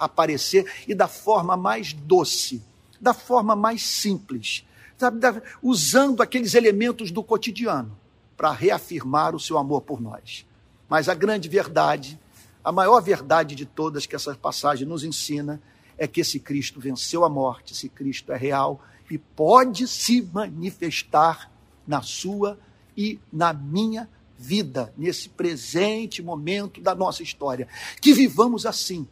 [0.00, 2.62] aparecer e da forma mais doce,
[3.00, 4.66] da forma mais simples,
[4.98, 5.20] sabe,
[5.62, 7.96] usando aqueles elementos do cotidiano
[8.36, 10.46] para reafirmar o seu amor por nós.
[10.88, 12.18] Mas a grande verdade,
[12.64, 15.60] a maior verdade de todas que essa passagem nos ensina,
[15.96, 21.50] é que esse Cristo venceu a morte, esse Cristo é real e pode se manifestar
[21.86, 22.58] na sua
[22.96, 27.68] e na minha vida, nesse presente momento da nossa história.
[28.00, 29.06] Que vivamos assim,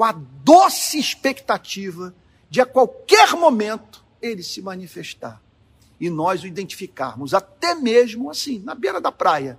[0.00, 2.14] com a doce expectativa
[2.48, 5.42] de a qualquer momento ele se manifestar
[6.00, 9.58] e nós o identificarmos, até mesmo assim, na beira da praia,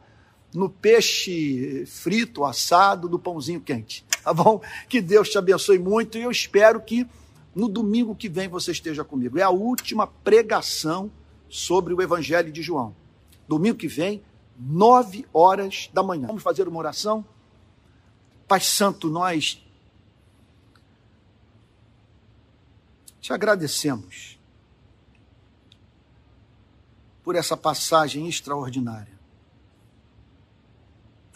[0.52, 4.04] no peixe frito, assado, no pãozinho quente.
[4.24, 4.60] Tá bom?
[4.90, 7.08] Que Deus te abençoe muito e eu espero que
[7.56, 9.38] no domingo que vem você esteja comigo.
[9.38, 11.12] É a última pregação
[11.50, 12.96] sobre o Evangelho de João.
[13.48, 14.24] Domingo que vem,
[14.60, 16.26] nove horas da manhã.
[16.26, 17.24] Vamos fazer uma oração?
[18.48, 19.64] Pai Santo, nós
[23.22, 24.38] te agradecemos
[27.24, 29.20] por essa passagem extraordinária.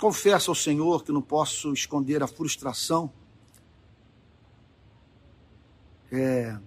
[0.02, 3.14] Confesso ao Senhor que não posso esconder a frustração
[6.12, 6.58] é,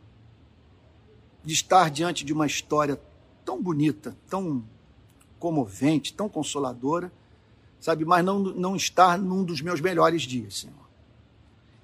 [1.44, 3.00] de estar diante de uma história
[3.44, 4.64] tão bonita, tão
[5.38, 7.12] comovente, tão consoladora,
[7.80, 10.88] sabe, mas não, não estar num dos meus melhores dias, Senhor.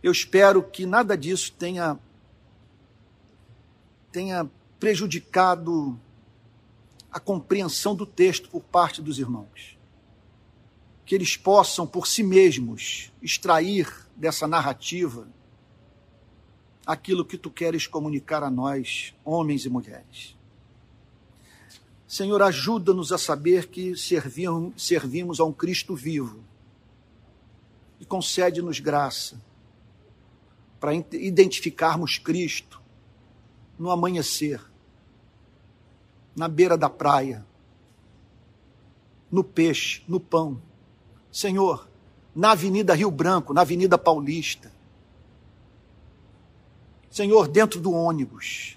[0.03, 1.99] Eu espero que nada disso tenha,
[4.15, 4.49] tenha
[4.79, 5.99] prejudicado
[7.11, 9.77] a compreensão do texto por parte dos irmãos.
[11.05, 15.27] Que eles possam, por si mesmos, extrair dessa narrativa
[16.87, 20.37] aquilo que tu queres comunicar a nós, homens e mulheres.
[22.07, 26.45] Senhor, ajuda-nos a saber que servimos a um Cristo vivo
[27.99, 29.43] e concede-nos graça
[30.79, 32.84] para identificarmos Cristo
[33.79, 34.61] no amanhecer
[36.35, 37.47] na beira da praia,
[39.31, 40.61] no peixe, no pão.
[41.31, 41.89] Senhor,
[42.35, 44.72] na Avenida Rio Branco, na Avenida Paulista.
[47.11, 48.77] Senhor, dentro do ônibus.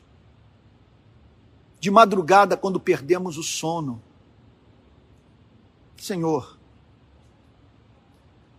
[1.79, 4.01] De madrugada, quando perdemos o sono.
[5.97, 6.57] Senhor,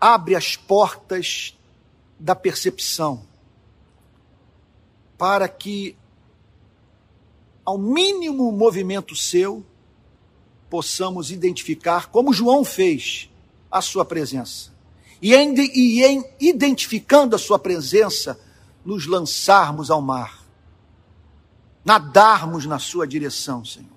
[0.00, 1.56] abre as portas
[2.18, 3.24] da percepção
[5.16, 5.96] para que
[7.68, 9.62] ao mínimo movimento seu,
[10.70, 13.30] possamos identificar, como João fez,
[13.70, 14.72] a sua presença.
[15.20, 18.40] E em, e em identificando a sua presença,
[18.82, 20.42] nos lançarmos ao mar,
[21.84, 23.90] nadarmos na sua direção, Senhor.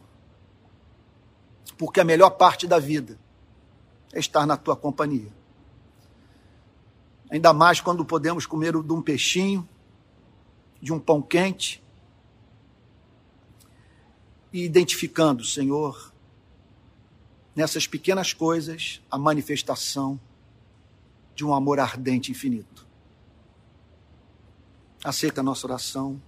[1.77, 3.17] Porque a melhor parte da vida
[4.11, 5.31] é estar na tua companhia.
[7.29, 9.65] Ainda mais quando podemos comer de um peixinho,
[10.81, 11.81] de um pão quente,
[14.51, 16.13] e identificando, Senhor,
[17.55, 20.19] nessas pequenas coisas, a manifestação
[21.35, 22.85] de um amor ardente infinito.
[25.03, 26.21] Aceita a nossa oração,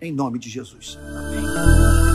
[0.00, 0.96] em nome de Jesus.
[1.16, 2.09] Amém.